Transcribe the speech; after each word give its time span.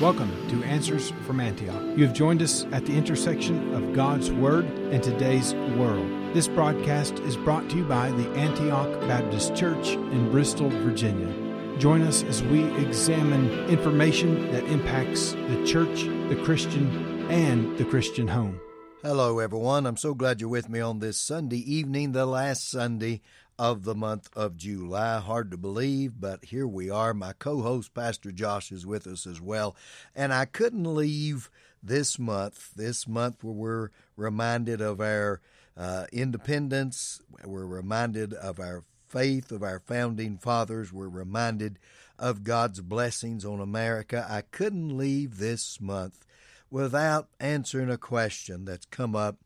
Welcome 0.00 0.48
to 0.48 0.64
Answers 0.64 1.12
from 1.24 1.38
Antioch. 1.38 1.80
You 1.96 2.04
have 2.04 2.16
joined 2.16 2.42
us 2.42 2.66
at 2.72 2.84
the 2.84 2.96
intersection 2.96 3.72
of 3.74 3.92
God's 3.92 4.28
Word 4.32 4.64
and 4.64 5.00
today's 5.00 5.54
world. 5.54 6.34
This 6.34 6.48
broadcast 6.48 7.20
is 7.20 7.36
brought 7.36 7.70
to 7.70 7.76
you 7.76 7.84
by 7.84 8.10
the 8.10 8.28
Antioch 8.30 8.90
Baptist 9.02 9.54
Church 9.54 9.90
in 9.90 10.32
Bristol, 10.32 10.68
Virginia. 10.68 11.32
Join 11.78 12.02
us 12.02 12.24
as 12.24 12.42
we 12.42 12.64
examine 12.84 13.48
information 13.68 14.50
that 14.50 14.64
impacts 14.64 15.34
the 15.34 15.64
church, 15.64 16.02
the 16.28 16.42
Christian, 16.44 17.30
and 17.30 17.78
the 17.78 17.84
Christian 17.84 18.26
home. 18.26 18.60
Hello, 19.00 19.38
everyone. 19.38 19.86
I'm 19.86 19.96
so 19.96 20.12
glad 20.12 20.40
you're 20.40 20.50
with 20.50 20.68
me 20.68 20.80
on 20.80 20.98
this 20.98 21.18
Sunday 21.18 21.58
evening, 21.58 22.10
the 22.10 22.26
last 22.26 22.68
Sunday 22.68 23.20
of 23.58 23.84
the 23.84 23.94
month 23.94 24.28
of 24.34 24.56
July. 24.56 25.20
Hard 25.20 25.50
to 25.50 25.56
believe, 25.56 26.14
but 26.20 26.46
here 26.46 26.66
we 26.66 26.90
are. 26.90 27.14
My 27.14 27.32
co 27.32 27.62
host, 27.62 27.94
Pastor 27.94 28.32
Josh, 28.32 28.72
is 28.72 28.86
with 28.86 29.06
us 29.06 29.26
as 29.26 29.40
well. 29.40 29.76
And 30.14 30.32
I 30.32 30.44
couldn't 30.44 30.92
leave 30.92 31.50
this 31.82 32.18
month, 32.18 32.70
this 32.74 33.06
month 33.06 33.44
where 33.44 33.54
we're 33.54 33.90
reminded 34.16 34.80
of 34.80 35.00
our 35.00 35.40
uh, 35.76 36.06
independence, 36.12 37.20
we're 37.44 37.66
reminded 37.66 38.32
of 38.32 38.58
our 38.58 38.84
faith, 39.06 39.52
of 39.52 39.62
our 39.62 39.80
founding 39.80 40.38
fathers, 40.38 40.92
we're 40.92 41.08
reminded 41.08 41.78
of 42.18 42.44
God's 42.44 42.80
blessings 42.80 43.44
on 43.44 43.60
America. 43.60 44.26
I 44.28 44.42
couldn't 44.42 44.96
leave 44.96 45.38
this 45.38 45.80
month 45.80 46.24
without 46.70 47.28
answering 47.38 47.90
a 47.90 47.98
question 47.98 48.64
that's 48.64 48.86
come 48.86 49.14
up. 49.14 49.36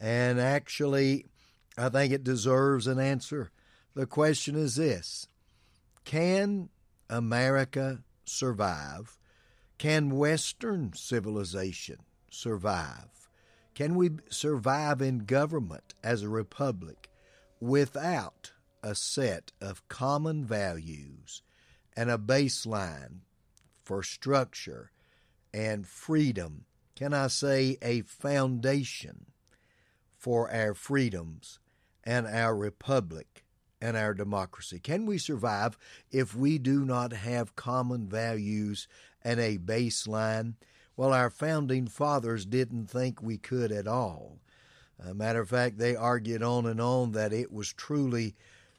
And 0.00 0.40
actually, 0.40 1.26
I 1.78 1.88
think 1.90 2.12
it 2.12 2.24
deserves 2.24 2.88
an 2.88 2.98
answer. 2.98 3.50
The 3.94 4.06
question 4.06 4.56
is 4.56 4.74
this 4.74 5.28
Can 6.04 6.70
America 7.08 8.02
survive? 8.24 9.16
Can 9.78 10.10
Western 10.10 10.92
civilization 10.94 11.98
survive? 12.30 13.28
Can 13.74 13.94
we 13.94 14.10
survive 14.28 15.00
in 15.00 15.20
government 15.20 15.94
as 16.02 16.22
a 16.22 16.28
republic 16.28 17.08
without 17.60 18.50
a 18.82 18.96
set 18.96 19.52
of 19.60 19.88
common 19.88 20.44
values 20.44 21.42
and 21.96 22.10
a 22.10 22.18
baseline 22.18 23.20
for 23.84 24.02
structure 24.02 24.90
and 25.54 25.86
freedom? 25.86 26.64
Can 26.96 27.14
I 27.14 27.28
say 27.28 27.78
a 27.80 28.00
foundation 28.02 29.26
for 30.16 30.52
our 30.52 30.74
freedoms 30.74 31.60
and 32.08 32.26
our 32.26 32.56
republic 32.56 33.44
and 33.82 33.94
our 33.94 34.14
democracy? 34.14 34.78
Can 34.78 35.04
we 35.04 35.18
survive 35.18 35.76
if 36.10 36.34
we 36.34 36.56
do 36.56 36.82
not 36.86 37.12
have 37.12 37.54
common 37.54 38.08
values 38.08 38.88
and 39.22 39.38
a 39.38 39.58
baseline? 39.58 40.54
Well, 40.96 41.12
our 41.12 41.28
founding 41.28 41.86
fathers 41.86 42.46
didn't 42.46 42.86
think 42.86 43.20
we 43.20 43.36
could 43.36 43.70
at 43.70 43.86
all. 43.86 44.38
A 44.98 45.12
matter 45.12 45.42
of 45.42 45.50
fact, 45.50 45.76
they 45.76 45.94
argued 45.94 46.42
on 46.42 46.64
and 46.64 46.80
on 46.80 47.12
that 47.12 47.34
it 47.34 47.52
was 47.52 47.74
truly 47.74 48.34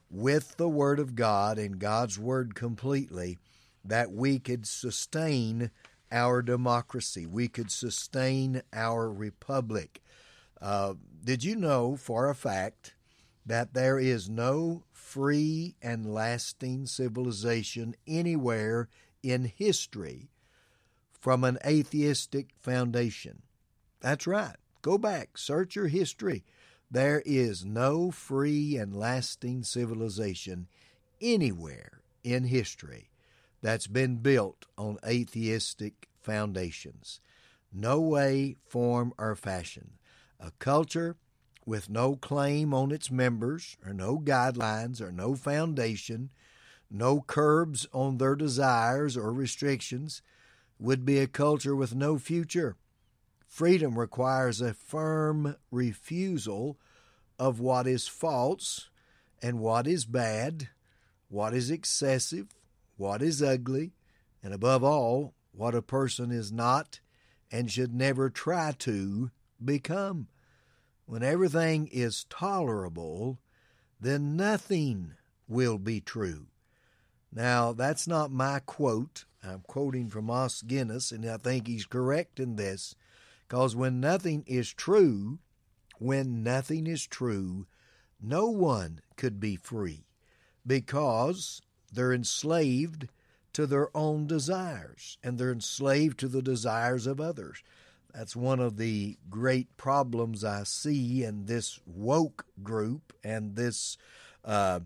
with 0.10 0.58
the 0.58 0.68
Word 0.68 1.00
of 1.00 1.16
God 1.16 1.60
and 1.60 1.78
God's 1.78 2.18
Word 2.18 2.56
completely 2.56 3.38
that 3.86 4.12
we 4.12 4.40
could 4.40 4.66
sustain 4.66 5.70
our 6.12 6.42
democracy, 6.42 7.28
we 7.28 7.48
could 7.48 7.70
sustain 7.70 8.64
our 8.74 9.12
republic. 9.12 10.02
Uh, 10.60 10.96
did 11.24 11.44
you 11.44 11.56
know 11.56 11.96
for 11.96 12.28
a 12.28 12.34
fact 12.34 12.96
that 13.50 13.74
there 13.74 13.98
is 13.98 14.30
no 14.30 14.84
free 14.92 15.76
and 15.82 16.14
lasting 16.14 16.86
civilization 16.86 17.96
anywhere 18.06 18.88
in 19.24 19.46
history 19.46 20.30
from 21.20 21.44
an 21.44 21.58
atheistic 21.66 22.50
foundation. 22.62 23.42
That's 24.02 24.28
right. 24.28 24.56
Go 24.84 25.00
back, 25.00 25.36
search 25.36 25.76
your 25.76 25.88
history. 25.88 26.44
There 26.92 27.24
is 27.26 27.66
no 27.66 28.12
free 28.12 28.78
and 28.78 28.96
lasting 28.96 29.64
civilization 29.64 30.68
anywhere 31.20 32.02
in 32.24 32.44
history 32.44 33.10
that's 33.64 33.88
been 33.88 34.18
built 34.18 34.68
on 34.78 35.00
atheistic 35.04 36.08
foundations. 36.22 37.20
No 37.74 38.00
way, 38.00 38.58
form, 38.68 39.12
or 39.18 39.36
fashion. 39.36 39.94
A 40.40 40.52
culture 40.60 41.18
with 41.70 41.88
no 41.88 42.16
claim 42.16 42.74
on 42.74 42.92
its 42.92 43.12
members, 43.12 43.78
or 43.86 43.94
no 43.94 44.18
guidelines, 44.18 45.00
or 45.00 45.12
no 45.12 45.36
foundation, 45.36 46.32
no 46.90 47.22
curbs 47.22 47.86
on 47.94 48.18
their 48.18 48.36
desires 48.36 49.16
or 49.16 49.32
restrictions, 49.32 50.24
would 50.80 51.06
be 51.06 51.20
a 51.20 51.28
culture 51.28 51.76
with 51.76 51.94
no 51.94 52.18
future. 52.18 52.76
Freedom 53.48 54.00
requires 54.00 54.62
a 54.62 54.74
firm 54.74 55.56
refusal 55.70 56.80
of 57.38 57.60
what 57.60 57.86
is 57.86 58.08
false 58.08 58.90
and 59.40 59.60
what 59.60 59.86
is 59.86 60.06
bad, 60.06 60.70
what 61.28 61.54
is 61.54 61.70
excessive, 61.70 62.48
what 62.98 63.22
is 63.22 63.44
ugly, 63.44 63.94
and 64.42 64.56
above 64.56 64.84
all, 64.84 65.36
what 65.52 65.76
a 65.76 65.84
person 65.84 66.32
is 66.32 66.52
not 66.52 67.00
and 67.52 67.72
should 67.72 67.94
never 67.94 68.30
try 68.30 68.72
to 68.80 69.30
become. 69.64 70.28
When 71.10 71.24
everything 71.24 71.88
is 71.88 72.26
tolerable, 72.30 73.40
then 74.00 74.36
nothing 74.36 75.16
will 75.48 75.80
be 75.80 76.02
true. 76.02 76.50
Now, 77.34 77.74
that's 77.74 78.08
not 78.08 78.30
my 78.30 78.60
quote. 78.60 79.26
I'm 79.44 79.62
quoting 79.62 80.10
from 80.10 80.30
Os 80.30 80.62
Guinness, 80.62 81.12
and 81.12 81.26
I 81.26 81.38
think 81.38 81.66
he's 81.66 81.88
correct 81.88 82.40
in 82.40 82.58
this, 82.58 82.94
because 83.48 83.76
when 83.76 84.00
nothing 84.00 84.44
is 84.46 84.72
true, 84.72 85.40
when 85.98 86.44
nothing 86.44 86.86
is 86.86 87.08
true, 87.08 87.66
no 88.22 88.48
one 88.52 89.02
could 89.16 89.40
be 89.40 89.56
free, 89.56 90.06
because 90.64 91.60
they're 91.92 92.14
enslaved 92.14 93.08
to 93.54 93.66
their 93.66 93.90
own 93.98 94.28
desires, 94.28 95.18
and 95.24 95.40
they're 95.40 95.52
enslaved 95.52 96.20
to 96.20 96.28
the 96.28 96.44
desires 96.44 97.08
of 97.08 97.20
others. 97.20 97.64
That's 98.14 98.36
one 98.36 98.60
of 98.60 98.78
the 98.78 99.18
great 99.30 99.76
problems 99.78 100.44
I 100.44 100.64
see 100.64 101.24
in 101.24 101.46
this 101.46 101.80
woke 101.86 102.46
group 102.64 103.14
and 103.24 103.56
this 103.56 103.98
uh, 104.44 104.82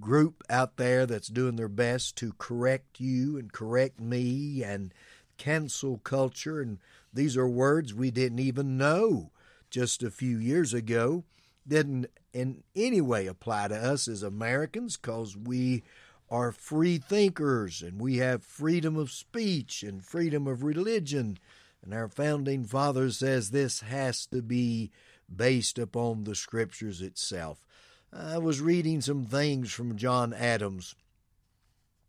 group 0.00 0.42
out 0.48 0.76
there 0.76 1.06
that's 1.06 1.28
doing 1.28 1.56
their 1.56 1.68
best 1.68 2.16
to 2.16 2.32
correct 2.38 3.00
you 3.00 3.38
and 3.38 3.52
correct 3.52 4.00
me 4.00 4.62
and 4.62 4.92
cancel 5.36 5.98
culture. 5.98 6.60
And 6.60 6.78
these 7.12 7.36
are 7.36 7.48
words 7.48 7.94
we 7.94 8.10
didn't 8.10 8.40
even 8.40 8.76
know 8.76 9.30
just 9.70 10.02
a 10.02 10.10
few 10.10 10.38
years 10.38 10.72
ago. 10.72 11.24
Didn't 11.68 12.06
in 12.32 12.62
any 12.74 13.00
way 13.00 13.26
apply 13.26 13.68
to 13.68 13.76
us 13.76 14.08
as 14.08 14.22
Americans 14.22 14.96
because 14.96 15.36
we 15.36 15.82
are 16.30 16.52
free 16.52 16.98
thinkers 16.98 17.82
and 17.82 18.00
we 18.00 18.16
have 18.18 18.42
freedom 18.42 18.96
of 18.96 19.10
speech 19.10 19.82
and 19.82 20.04
freedom 20.04 20.46
of 20.46 20.62
religion 20.62 21.38
and 21.82 21.94
our 21.94 22.08
founding 22.08 22.64
father 22.64 23.10
says 23.10 23.50
this 23.50 23.80
has 23.80 24.26
to 24.26 24.42
be 24.42 24.90
based 25.34 25.78
upon 25.78 26.24
the 26.24 26.34
scriptures 26.34 27.00
itself. 27.00 27.66
I 28.12 28.38
was 28.38 28.60
reading 28.60 29.00
some 29.00 29.24
things 29.24 29.72
from 29.72 29.96
John 29.96 30.32
Adams. 30.32 30.94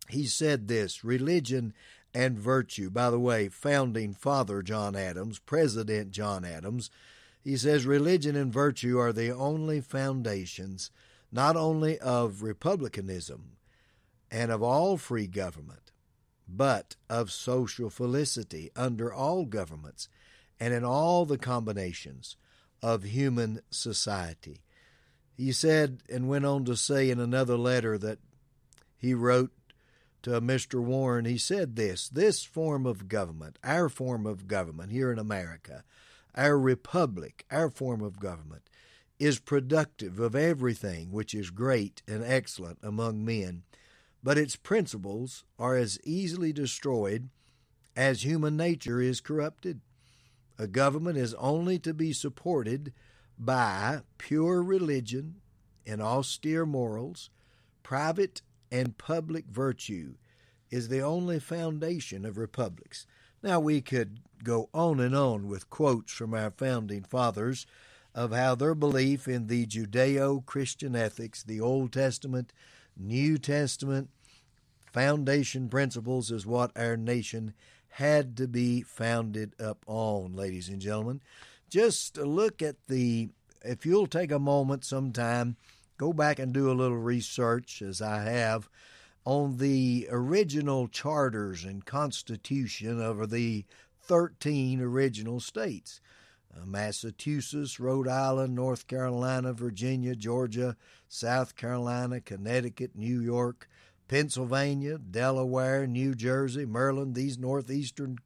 He 0.09 0.25
said 0.25 0.67
this 0.67 1.03
religion 1.03 1.73
and 2.13 2.39
virtue. 2.39 2.89
By 2.89 3.09
the 3.09 3.19
way, 3.19 3.49
founding 3.49 4.13
father 4.13 4.61
John 4.61 4.95
Adams, 4.95 5.39
President 5.39 6.11
John 6.11 6.45
Adams, 6.45 6.89
he 7.43 7.57
says 7.57 7.85
religion 7.85 8.35
and 8.35 8.51
virtue 8.51 8.99
are 8.99 9.13
the 9.13 9.31
only 9.31 9.81
foundations 9.81 10.91
not 11.31 11.55
only 11.55 11.99
of 11.99 12.41
republicanism 12.41 13.57
and 14.31 14.51
of 14.51 14.63
all 14.63 14.97
free 14.97 15.27
government, 15.27 15.86
but 16.47 16.95
of 17.09 17.31
social 17.31 17.89
felicity 17.89 18.71
under 18.75 19.13
all 19.13 19.45
governments 19.45 20.09
and 20.59 20.73
in 20.73 20.83
all 20.83 21.25
the 21.25 21.37
combinations 21.37 22.35
of 22.81 23.03
human 23.03 23.61
society. 23.69 24.61
He 25.35 25.51
said 25.51 26.01
and 26.09 26.27
went 26.27 26.45
on 26.45 26.65
to 26.65 26.75
say 26.75 27.09
in 27.09 27.19
another 27.19 27.57
letter 27.57 27.97
that 27.97 28.19
he 28.97 29.13
wrote 29.13 29.51
to 30.23 30.41
Mr. 30.41 30.81
Warren, 30.81 31.25
he 31.25 31.37
said 31.37 31.75
this 31.75 32.09
this 32.09 32.43
form 32.43 32.85
of 32.85 33.07
government, 33.07 33.59
our 33.63 33.87
form 33.87 34.25
of 34.25 34.47
government 34.47 34.91
here 34.91 35.11
in 35.11 35.19
America, 35.19 35.83
our 36.35 36.57
republic, 36.57 37.45
our 37.51 37.69
form 37.69 38.01
of 38.01 38.19
government, 38.19 38.63
is 39.19 39.39
productive 39.39 40.19
of 40.19 40.35
everything 40.35 41.11
which 41.11 41.33
is 41.33 41.49
great 41.49 42.01
and 42.07 42.23
excellent 42.23 42.79
among 42.83 43.23
men 43.23 43.63
but 44.23 44.37
its 44.37 44.55
principles 44.55 45.43
are 45.57 45.75
as 45.75 45.99
easily 46.03 46.51
destroyed 46.51 47.29
as 47.95 48.23
human 48.23 48.55
nature 48.55 49.01
is 49.01 49.21
corrupted. 49.21 49.81
A 50.59 50.67
government 50.67 51.17
is 51.17 51.33
only 51.35 51.79
to 51.79 51.93
be 51.93 52.13
supported 52.13 52.93
by 53.37 54.01
pure 54.17 54.61
religion 54.63 55.35
and 55.85 56.01
austere 56.01 56.65
morals, 56.65 57.29
private 57.83 58.41
and 58.71 58.97
public 58.97 59.45
virtue, 59.45 60.15
is 60.69 60.89
the 60.89 61.01
only 61.01 61.39
foundation 61.39 62.25
of 62.25 62.37
republics. 62.37 63.05
Now, 63.41 63.59
we 63.59 63.81
could 63.81 64.19
go 64.43 64.69
on 64.73 64.99
and 64.99 65.15
on 65.15 65.47
with 65.47 65.69
quotes 65.69 66.11
from 66.11 66.33
our 66.33 66.51
founding 66.51 67.03
fathers 67.03 67.65
of 68.13 68.31
how 68.31 68.55
their 68.55 68.75
belief 68.75 69.27
in 69.27 69.47
the 69.47 69.65
Judeo 69.65 70.45
Christian 70.45 70.95
ethics, 70.95 71.43
the 71.43 71.61
Old 71.61 71.93
Testament, 71.93 72.51
New 72.99 73.37
Testament, 73.37 74.09
foundation 74.91 75.69
principles 75.69 76.31
is 76.31 76.45
what 76.45 76.71
our 76.75 76.97
nation 76.97 77.53
had 77.89 78.35
to 78.37 78.47
be 78.47 78.81
founded 78.81 79.53
up 79.59 79.83
on, 79.87 80.35
ladies 80.35 80.69
and 80.69 80.81
gentlemen. 80.81 81.21
Just 81.69 82.17
look 82.17 82.61
at 82.61 82.75
the, 82.87 83.29
if 83.63 83.85
you'll 83.85 84.07
take 84.07 84.31
a 84.31 84.39
moment 84.39 84.85
sometime, 84.85 85.57
go 85.97 86.13
back 86.13 86.39
and 86.39 86.53
do 86.53 86.71
a 86.71 86.73
little 86.73 86.97
research, 86.97 87.81
as 87.81 88.01
I 88.01 88.21
have, 88.21 88.69
on 89.25 89.57
the 89.57 90.07
original 90.09 90.87
charters 90.87 91.63
and 91.63 91.85
constitution 91.85 93.01
of 93.01 93.29
the 93.29 93.65
13 94.01 94.79
original 94.79 95.39
states. 95.39 95.99
Uh, 96.59 96.65
Massachusetts, 96.65 97.79
Rhode 97.79 98.07
Island, 98.07 98.55
North 98.55 98.87
Carolina, 98.87 99.53
Virginia, 99.53 100.15
Georgia, 100.15 100.75
South 101.07 101.55
Carolina, 101.55 102.21
Connecticut, 102.21 102.91
New 102.95 103.21
York, 103.21 103.69
Pennsylvania, 104.07 104.97
Delaware, 104.97 105.85
New 105.85 106.15
Jersey, 106.15 106.65
Maryland, 106.65 107.13
these 107.13 107.37
northeastern 107.37 108.17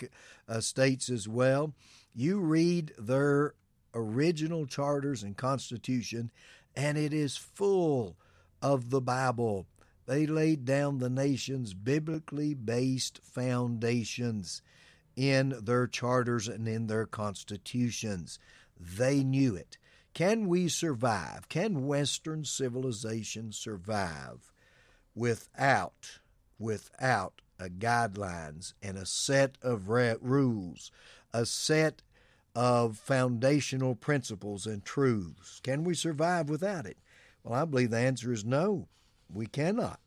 uh, 0.47 0.61
states 0.61 1.09
as 1.09 1.27
well. 1.27 1.73
You 2.13 2.39
read 2.39 2.93
their 2.97 3.55
original 3.93 4.65
charters 4.65 5.23
and 5.23 5.35
constitution, 5.35 6.31
and 6.75 6.97
it 6.97 7.13
is 7.13 7.35
full 7.35 8.15
of 8.61 8.89
the 8.89 9.01
Bible. 9.01 9.65
They 10.05 10.25
laid 10.25 10.65
down 10.65 10.99
the 10.99 11.09
nation's 11.09 11.73
biblically 11.73 12.53
based 12.53 13.19
foundations 13.23 14.61
in 15.15 15.55
their 15.61 15.87
charters 15.87 16.47
and 16.47 16.67
in 16.67 16.87
their 16.87 17.05
constitutions. 17.05 18.39
They 18.79 19.23
knew 19.23 19.55
it. 19.55 19.77
Can 20.13 20.47
we 20.47 20.67
survive? 20.67 21.47
Can 21.47 21.87
Western 21.87 22.43
civilization 22.43 23.51
survive 23.51 24.51
without 25.15 26.19
without 26.59 27.41
a 27.59 27.69
guidelines 27.69 28.73
and 28.81 28.97
a 28.97 29.05
set 29.05 29.57
of 29.61 29.89
rules, 29.89 30.91
a 31.33 31.45
set 31.45 32.01
of 32.55 32.97
foundational 32.97 33.95
principles 33.95 34.65
and 34.65 34.85
truths? 34.85 35.59
Can 35.63 35.83
we 35.83 35.93
survive 35.93 36.49
without 36.49 36.85
it? 36.85 36.97
Well, 37.43 37.59
I 37.59 37.65
believe 37.65 37.89
the 37.89 37.97
answer 37.97 38.31
is 38.31 38.45
no. 38.45 38.87
We 39.33 39.47
cannot. 39.47 39.99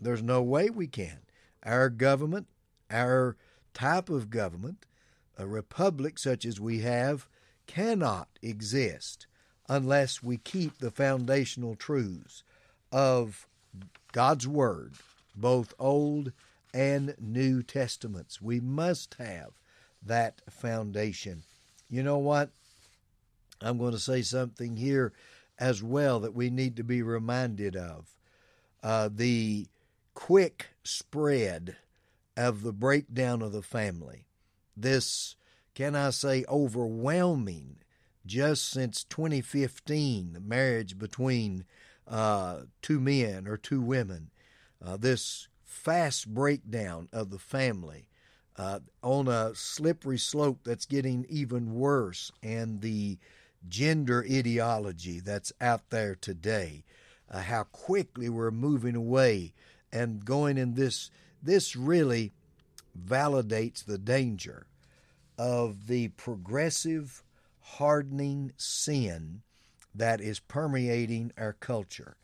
There's 0.00 0.22
no 0.22 0.42
way 0.42 0.68
we 0.68 0.86
can. 0.86 1.20
Our 1.64 1.88
government, 1.88 2.46
our 2.90 3.36
type 3.76 4.08
of 4.08 4.30
government, 4.30 4.86
a 5.36 5.46
republic 5.46 6.18
such 6.18 6.46
as 6.46 6.58
we 6.58 6.80
have, 6.80 7.28
cannot 7.66 8.28
exist 8.40 9.26
unless 9.68 10.22
we 10.22 10.38
keep 10.38 10.78
the 10.78 10.90
foundational 10.90 11.74
truths 11.74 12.42
of 12.90 13.46
God's 14.12 14.48
Word, 14.48 14.94
both 15.34 15.74
Old 15.78 16.32
and 16.72 17.14
New 17.20 17.62
Testaments. 17.62 18.40
We 18.40 18.60
must 18.60 19.14
have 19.18 19.50
that 20.02 20.40
foundation. 20.48 21.42
You 21.90 22.02
know 22.02 22.18
what? 22.18 22.48
I'm 23.60 23.76
going 23.76 23.92
to 23.92 23.98
say 23.98 24.22
something 24.22 24.76
here 24.76 25.12
as 25.58 25.82
well 25.82 26.20
that 26.20 26.34
we 26.34 26.48
need 26.48 26.76
to 26.76 26.82
be 26.82 27.02
reminded 27.02 27.76
of. 27.76 28.06
Uh, 28.82 29.10
the 29.12 29.66
quick 30.14 30.68
spread 30.82 31.76
of 32.36 32.62
the 32.62 32.72
breakdown 32.72 33.42
of 33.42 33.52
the 33.52 33.62
family. 33.62 34.26
This, 34.76 35.36
can 35.74 35.94
I 35.94 36.10
say, 36.10 36.44
overwhelming, 36.48 37.78
just 38.24 38.68
since 38.68 39.04
2015, 39.04 40.32
the 40.32 40.40
marriage 40.40 40.98
between 40.98 41.64
uh, 42.06 42.62
two 42.82 43.00
men 43.00 43.46
or 43.46 43.56
two 43.56 43.80
women, 43.80 44.30
uh, 44.84 44.96
this 44.96 45.48
fast 45.64 46.32
breakdown 46.32 47.08
of 47.12 47.30
the 47.30 47.38
family 47.38 48.08
uh, 48.56 48.80
on 49.02 49.28
a 49.28 49.54
slippery 49.54 50.18
slope 50.18 50.60
that's 50.64 50.86
getting 50.86 51.26
even 51.28 51.74
worse, 51.74 52.32
and 52.42 52.80
the 52.80 53.18
gender 53.68 54.24
ideology 54.30 55.20
that's 55.20 55.52
out 55.60 55.90
there 55.90 56.14
today, 56.14 56.84
uh, 57.30 57.40
how 57.40 57.64
quickly 57.64 58.28
we're 58.28 58.50
moving 58.50 58.96
away 58.96 59.52
and 59.92 60.24
going 60.24 60.58
in 60.58 60.74
this 60.74 61.10
this 61.42 61.76
really 61.76 62.32
validates 62.98 63.84
the 63.84 63.98
danger 63.98 64.66
of 65.38 65.86
the 65.86 66.08
progressive 66.08 67.22
hardening 67.60 68.52
sin 68.56 69.42
that 69.94 70.20
is 70.20 70.38
permeating 70.40 71.32
our 71.36 71.52
culture, 71.52 72.16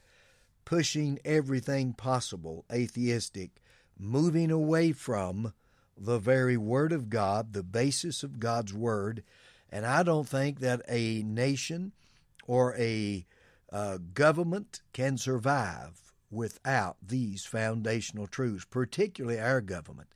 pushing 0.64 1.18
everything 1.24 1.92
possible 1.92 2.64
atheistic, 2.72 3.50
moving 3.98 4.50
away 4.50 4.92
from 4.92 5.52
the 5.96 6.18
very 6.18 6.56
Word 6.56 6.92
of 6.92 7.10
God, 7.10 7.52
the 7.52 7.62
basis 7.62 8.22
of 8.22 8.40
God's 8.40 8.72
Word. 8.72 9.22
And 9.70 9.86
I 9.86 10.02
don't 10.02 10.28
think 10.28 10.60
that 10.60 10.82
a 10.88 11.22
nation 11.22 11.92
or 12.46 12.74
a 12.76 13.26
uh, 13.72 13.98
government 14.14 14.82
can 14.92 15.16
survive 15.16 16.11
without 16.32 16.96
these 17.06 17.44
foundational 17.44 18.26
truths, 18.26 18.64
particularly 18.64 19.38
our 19.38 19.60
government. 19.60 20.08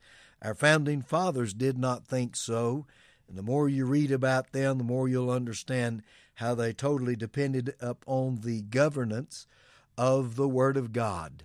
Our 0.42 0.54
founding 0.54 1.02
fathers 1.02 1.54
did 1.54 1.78
not 1.78 2.06
think 2.06 2.34
so. 2.36 2.86
And 3.28 3.36
the 3.36 3.42
more 3.42 3.68
you 3.68 3.84
read 3.84 4.10
about 4.10 4.52
them, 4.52 4.78
the 4.78 4.84
more 4.84 5.08
you'll 5.08 5.30
understand 5.30 6.02
how 6.36 6.54
they 6.54 6.72
totally 6.72 7.16
depended 7.16 7.74
upon 7.80 8.40
the 8.40 8.62
governance 8.62 9.46
of 9.98 10.36
the 10.36 10.48
Word 10.48 10.76
of 10.76 10.92
God 10.92 11.44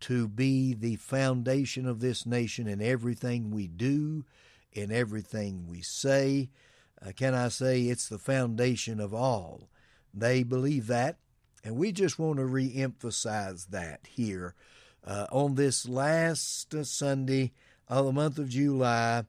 to 0.00 0.28
be 0.28 0.74
the 0.74 0.96
foundation 0.96 1.86
of 1.86 2.00
this 2.00 2.24
nation 2.24 2.68
in 2.68 2.80
everything 2.80 3.50
we 3.50 3.66
do, 3.66 4.24
in 4.72 4.92
everything 4.92 5.66
we 5.66 5.80
say. 5.80 6.50
Uh, 7.04 7.12
can 7.16 7.34
I 7.34 7.48
say 7.48 7.82
it's 7.82 8.08
the 8.08 8.18
foundation 8.18 9.00
of 9.00 9.12
all? 9.12 9.68
They 10.14 10.42
believe 10.42 10.86
that, 10.88 11.16
and 11.64 11.76
we 11.76 11.92
just 11.92 12.18
want 12.18 12.38
to 12.38 12.46
re 12.46 12.72
emphasize 12.74 13.66
that 13.66 14.00
here 14.08 14.54
uh, 15.04 15.26
on 15.30 15.54
this 15.54 15.88
last 15.88 16.74
uh, 16.74 16.84
Sunday 16.84 17.52
of 17.88 18.06
the 18.06 18.12
month 18.12 18.38
of 18.38 18.48
July, 18.48 19.24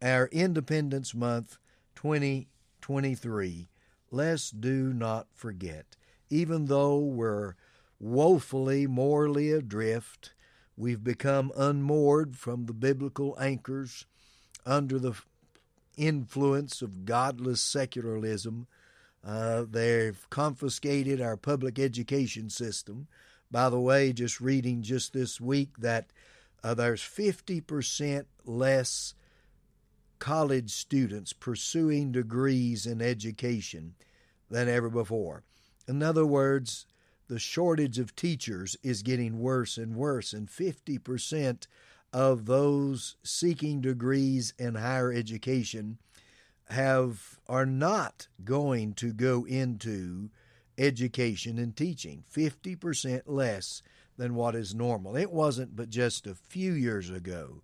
our 0.00 0.26
Independence 0.32 1.14
Month 1.14 1.58
2023. 1.96 3.68
Let's 4.10 4.50
do 4.50 4.92
not 4.92 5.26
forget, 5.34 5.96
even 6.30 6.66
though 6.66 6.98
we're 6.98 7.54
woefully 7.98 8.86
morally 8.86 9.50
adrift, 9.50 10.34
we've 10.76 11.02
become 11.02 11.52
unmoored 11.56 12.36
from 12.36 12.66
the 12.66 12.72
biblical 12.72 13.36
anchors 13.40 14.06
under 14.66 14.98
the 14.98 15.14
influence 15.96 16.82
of 16.82 17.04
godless 17.04 17.60
secularism 17.60 18.66
uh, 19.26 19.64
they've 19.70 20.28
confiscated 20.30 21.20
our 21.20 21.36
public 21.36 21.78
education 21.78 22.50
system. 22.50 23.06
By 23.50 23.70
the 23.70 23.80
way, 23.80 24.12
just 24.12 24.40
reading 24.40 24.82
just 24.82 25.12
this 25.12 25.40
week 25.40 25.78
that 25.78 26.10
uh, 26.62 26.74
there's 26.74 27.02
50% 27.02 28.24
less 28.44 29.14
college 30.18 30.70
students 30.70 31.32
pursuing 31.32 32.12
degrees 32.12 32.86
in 32.86 33.00
education 33.00 33.94
than 34.50 34.68
ever 34.68 34.90
before. 34.90 35.42
In 35.86 36.02
other 36.02 36.26
words, 36.26 36.86
the 37.28 37.38
shortage 37.38 37.98
of 37.98 38.14
teachers 38.16 38.76
is 38.82 39.02
getting 39.02 39.40
worse 39.40 39.78
and 39.78 39.96
worse, 39.96 40.32
and 40.32 40.48
50% 40.48 41.66
of 42.12 42.46
those 42.46 43.16
seeking 43.22 43.80
degrees 43.80 44.54
in 44.58 44.76
higher 44.76 45.12
education 45.12 45.98
have 46.70 47.38
are 47.48 47.66
not 47.66 48.28
going 48.44 48.94
to 48.94 49.12
go 49.12 49.44
into 49.44 50.30
education 50.78 51.58
and 51.58 51.76
teaching. 51.76 52.24
50% 52.34 53.22
less 53.26 53.82
than 54.16 54.34
what 54.34 54.54
is 54.54 54.74
normal. 54.74 55.16
It 55.16 55.30
wasn't 55.30 55.76
but 55.76 55.90
just 55.90 56.26
a 56.26 56.34
few 56.34 56.72
years 56.72 57.10
ago 57.10 57.62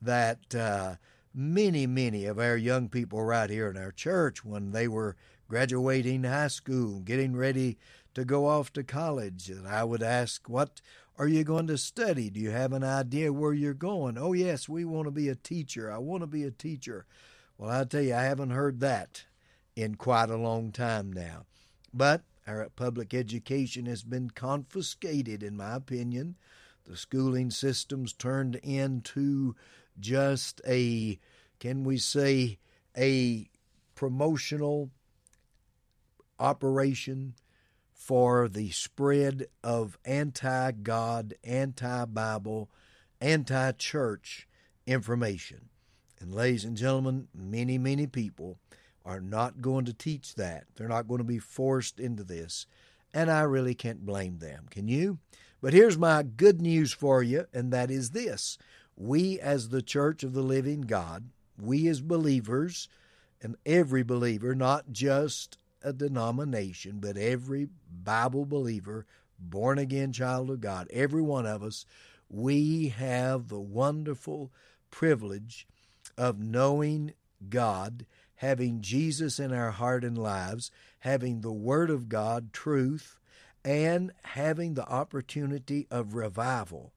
that 0.00 0.54
uh, 0.54 0.96
many 1.34 1.86
many 1.86 2.24
of 2.24 2.38
our 2.38 2.56
young 2.56 2.88
people 2.88 3.22
right 3.22 3.50
here 3.50 3.68
in 3.68 3.76
our 3.76 3.92
church 3.92 4.44
when 4.44 4.72
they 4.72 4.88
were 4.88 5.16
graduating 5.48 6.24
high 6.24 6.48
school 6.48 7.00
getting 7.00 7.36
ready 7.36 7.76
to 8.14 8.24
go 8.24 8.46
off 8.46 8.72
to 8.72 8.82
college 8.82 9.48
and 9.50 9.68
i 9.68 9.84
would 9.84 10.02
ask 10.02 10.48
what 10.48 10.80
are 11.20 11.28
you 11.28 11.44
going 11.44 11.66
to 11.66 11.76
study? 11.76 12.30
Do 12.30 12.40
you 12.40 12.50
have 12.50 12.72
an 12.72 12.82
idea 12.82 13.30
where 13.30 13.52
you're 13.52 13.74
going? 13.74 14.16
Oh 14.16 14.32
yes 14.32 14.70
we 14.70 14.86
want 14.86 15.06
to 15.06 15.10
be 15.10 15.28
a 15.28 15.34
teacher. 15.34 15.92
I 15.92 15.98
want 15.98 16.22
to 16.22 16.26
be 16.26 16.44
a 16.44 16.50
teacher 16.50 17.04
well, 17.60 17.78
I 17.78 17.84
tell 17.84 18.00
you, 18.00 18.14
I 18.14 18.22
haven't 18.22 18.52
heard 18.52 18.80
that 18.80 19.24
in 19.76 19.96
quite 19.96 20.30
a 20.30 20.36
long 20.38 20.72
time 20.72 21.12
now. 21.12 21.44
But 21.92 22.22
our 22.46 22.66
public 22.74 23.12
education 23.12 23.84
has 23.84 24.02
been 24.02 24.30
confiscated, 24.30 25.42
in 25.42 25.58
my 25.58 25.74
opinion. 25.74 26.36
The 26.86 26.96
schooling 26.96 27.50
system's 27.50 28.14
turned 28.14 28.56
into 28.56 29.56
just 29.98 30.62
a, 30.66 31.18
can 31.58 31.84
we 31.84 31.98
say, 31.98 32.56
a 32.96 33.50
promotional 33.94 34.88
operation 36.38 37.34
for 37.92 38.48
the 38.48 38.70
spread 38.70 39.48
of 39.62 39.98
anti 40.06 40.72
God, 40.72 41.34
anti 41.44 42.06
Bible, 42.06 42.70
anti 43.20 43.72
church 43.72 44.48
information. 44.86 45.68
And, 46.20 46.34
ladies 46.34 46.64
and 46.64 46.76
gentlemen, 46.76 47.28
many, 47.34 47.78
many 47.78 48.06
people 48.06 48.58
are 49.04 49.20
not 49.20 49.62
going 49.62 49.86
to 49.86 49.94
teach 49.94 50.34
that. 50.34 50.64
They're 50.76 50.88
not 50.88 51.08
going 51.08 51.18
to 51.18 51.24
be 51.24 51.38
forced 51.38 51.98
into 51.98 52.22
this. 52.22 52.66
And 53.14 53.30
I 53.30 53.40
really 53.42 53.74
can't 53.74 54.04
blame 54.04 54.38
them. 54.38 54.66
Can 54.70 54.86
you? 54.86 55.18
But 55.62 55.72
here's 55.72 55.98
my 55.98 56.22
good 56.22 56.60
news 56.60 56.92
for 56.92 57.22
you, 57.22 57.46
and 57.52 57.72
that 57.72 57.90
is 57.90 58.10
this. 58.10 58.58
We, 58.96 59.40
as 59.40 59.70
the 59.70 59.82
Church 59.82 60.22
of 60.22 60.34
the 60.34 60.42
Living 60.42 60.82
God, 60.82 61.30
we 61.60 61.88
as 61.88 62.00
believers, 62.00 62.88
and 63.42 63.56
every 63.64 64.02
believer, 64.02 64.54
not 64.54 64.92
just 64.92 65.58
a 65.82 65.92
denomination, 65.92 66.98
but 67.00 67.16
every 67.16 67.68
Bible 67.90 68.44
believer, 68.44 69.06
born 69.38 69.78
again 69.78 70.12
child 70.12 70.50
of 70.50 70.60
God, 70.60 70.86
every 70.90 71.22
one 71.22 71.46
of 71.46 71.62
us, 71.62 71.86
we 72.28 72.88
have 72.88 73.48
the 73.48 73.60
wonderful 73.60 74.50
privilege 74.90 75.66
of 76.20 76.38
knowing 76.38 77.14
God, 77.48 78.04
having 78.36 78.82
Jesus 78.82 79.40
in 79.40 79.54
our 79.54 79.70
heart 79.70 80.04
and 80.04 80.18
lives, 80.18 80.70
having 80.98 81.40
the 81.40 81.50
Word 81.50 81.88
of 81.88 82.10
God, 82.10 82.52
truth, 82.52 83.16
and 83.64 84.12
having 84.24 84.74
the 84.74 84.86
opportunity 84.86 85.86
of 85.90 86.14
revival 86.14 86.92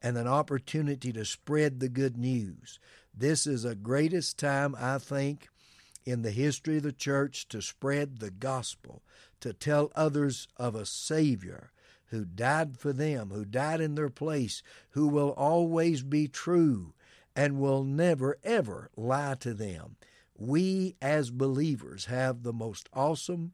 and 0.00 0.16
an 0.16 0.28
opportunity 0.28 1.12
to 1.12 1.24
spread 1.24 1.80
the 1.80 1.88
good 1.88 2.16
news. 2.16 2.78
This 3.12 3.48
is 3.48 3.64
the 3.64 3.74
greatest 3.74 4.38
time, 4.38 4.76
I 4.78 4.98
think, 4.98 5.48
in 6.04 6.22
the 6.22 6.30
history 6.30 6.76
of 6.76 6.84
the 6.84 6.92
church 6.92 7.48
to 7.48 7.60
spread 7.60 8.20
the 8.20 8.30
gospel, 8.30 9.02
to 9.40 9.52
tell 9.52 9.90
others 9.96 10.46
of 10.56 10.76
a 10.76 10.86
Savior 10.86 11.72
who 12.10 12.24
died 12.24 12.78
for 12.78 12.92
them, 12.92 13.30
who 13.30 13.44
died 13.44 13.80
in 13.80 13.96
their 13.96 14.08
place, 14.08 14.62
who 14.90 15.08
will 15.08 15.30
always 15.30 16.04
be 16.04 16.28
true 16.28 16.94
and 17.38 17.56
will 17.56 17.84
never, 17.84 18.36
ever 18.42 18.90
lie 18.96 19.36
to 19.38 19.54
them. 19.54 19.94
We 20.36 20.96
as 21.00 21.30
believers 21.30 22.06
have 22.06 22.42
the 22.42 22.52
most 22.52 22.88
awesome 22.92 23.52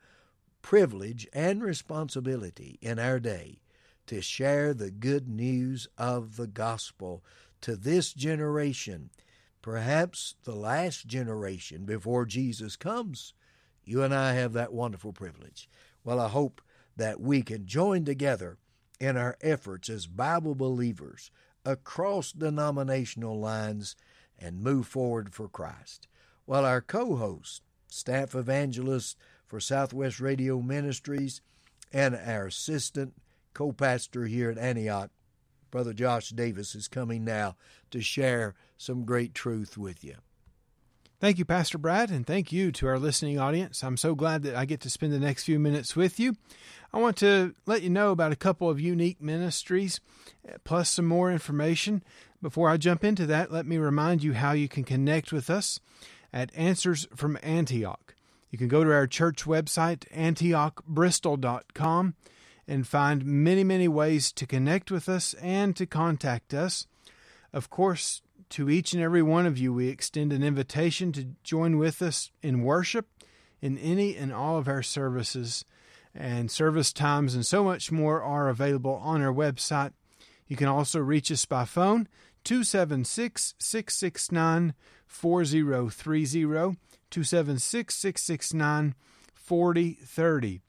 privilege 0.63 1.29
and 1.35 1.63
responsibility 1.63 2.79
in 2.81 2.99
our 2.99 3.21
day 3.21 3.61
to 4.07 4.23
share 4.23 4.73
the 4.73 4.91
good 4.91 5.29
news 5.29 5.87
of 5.99 6.37
the 6.37 6.47
gospel 6.47 7.23
to 7.61 7.77
this 7.77 8.15
generation 8.15 9.11
perhaps 9.61 10.37
the 10.45 10.57
last 10.57 11.07
generation 11.07 11.85
before 11.85 12.25
Jesus 12.25 12.77
comes. 12.77 13.35
You 13.85 14.03
and 14.03 14.15
I 14.15 14.33
have 14.33 14.55
that 14.55 14.73
wonderful 14.73 15.13
privilege. 15.13 15.69
Well, 16.03 16.21
I 16.21 16.29
hope 16.29 16.63
that 16.97 17.21
we 17.21 17.43
can 17.43 17.67
join 17.67 18.07
together 18.07 18.57
in 18.99 19.19
our 19.19 19.37
efforts 19.43 19.91
as 19.91 20.07
Bible 20.07 20.55
believers 20.55 21.31
across 21.65 22.33
denominational 22.33 23.39
lines 23.39 23.97
and 24.39 24.63
move 24.63 24.87
forward 24.87 25.33
for 25.33 25.49
Christ. 25.49 26.09
While 26.45 26.65
our 26.65 26.81
co 26.81 27.17
host, 27.17 27.63
staff 27.87 28.35
evangelist 28.35 29.17
for 29.47 29.61
Southwest 29.61 30.21
Radio 30.21 30.61
Ministries, 30.61 31.41
and 31.93 32.15
our 32.15 32.47
assistant 32.47 33.15
co 33.55 33.73
pastor 33.73 34.27
here 34.27 34.51
at 34.51 34.59
Antioch, 34.59 35.11
Brother 35.71 35.93
Josh 35.93 36.31
Davis 36.31 36.75
is 36.75 36.89
coming 36.89 37.25
now 37.25 37.57
to 37.91 38.01
share 38.01 38.55
some 38.77 39.05
great 39.05 39.35
truth 39.35 39.79
with 39.79 40.05
you. 40.05 40.17
Thank 41.25 41.39
you, 41.39 41.47
Pastor 41.47 41.79
Brad, 41.79 42.11
and 42.11 42.27
thank 42.27 42.53
you 42.53 42.71
to 42.73 42.87
our 42.87 42.99
listening 42.99 43.39
audience. 43.39 43.83
I'm 43.83 43.97
so 43.97 44.15
glad 44.15 44.43
that 44.43 44.55
I 44.55 44.67
get 44.67 44.83
to 44.83 44.91
spend 44.91 45.11
the 45.11 45.19
next 45.19 45.45
few 45.45 45.59
minutes 45.59 45.97
with 45.97 46.21
you. 46.21 46.37
I 46.93 46.99
want 46.99 47.17
to 47.17 47.55
let 47.65 47.81
you 47.81 47.89
know 47.89 48.11
about 48.11 48.31
a 48.31 48.37
couple 48.37 48.69
of 48.69 48.79
unique 48.79 49.23
ministries, 49.23 50.01
plus 50.65 50.91
some 50.91 51.07
more 51.07 51.33
information. 51.33 52.03
Before 52.43 52.69
I 52.69 52.77
jump 52.77 53.05
into 53.05 53.25
that, 53.25 53.51
let 53.51 53.65
me 53.65 53.79
remind 53.79 54.23
you 54.23 54.35
how 54.35 54.53
you 54.53 54.69
can 54.69 54.85
connect 54.85 55.33
with 55.33 55.49
us 55.49 55.81
at 56.31 56.55
Answers 56.55 57.09
from 57.17 57.39
Antioch. 57.43 58.15
You 58.51 58.59
can 58.59 58.69
go 58.69 58.85
to 58.85 58.93
our 58.93 59.07
church 59.07 59.45
website, 59.45 60.07
antiochbristol.com 60.15 62.15
and 62.69 62.87
find 62.87 63.25
many, 63.25 63.65
many 63.65 63.89
ways 63.89 64.31
to 64.33 64.47
connect 64.47 64.91
with 64.91 65.09
us 65.09 65.33
and 65.41 65.75
to 65.77 65.87
contact 65.87 66.53
us. 66.53 66.87
Of 67.51 67.71
course, 67.71 68.21
to 68.55 68.71
each 68.71 68.93
and 68.93 69.03
every 69.03 69.21
one 69.21 69.47
of 69.47 69.59
you, 69.59 69.73
we 69.73 69.89
extend 69.89 70.33
an 70.33 70.45
invitation 70.45 71.11
to 71.11 71.35
join 71.43 71.77
with 71.77 72.01
us 72.01 72.31
in 72.41 72.63
worship 72.63 73.09
in 73.61 73.77
any 73.79 74.15
and 74.15 74.33
all 74.33 74.59
of 74.59 74.69
our 74.69 74.81
services. 74.81 75.65
And 76.15 76.49
service 76.49 76.93
times 76.93 77.35
and 77.35 77.45
so 77.45 77.65
much 77.65 77.91
more 77.91 78.23
are 78.23 78.49
available 78.49 79.01
on 79.03 79.21
our 79.21 79.33
website. 79.33 79.93
You 80.47 80.55
can 80.55 80.69
also 80.69 81.01
reach 81.01 81.33
us 81.33 81.45
by 81.45 81.65
phone 81.65 82.07
276 82.45 83.55
669 83.59 84.75
4030. 85.05 86.43
276 87.11 87.93
669 87.93 88.95
4030. 89.35 90.61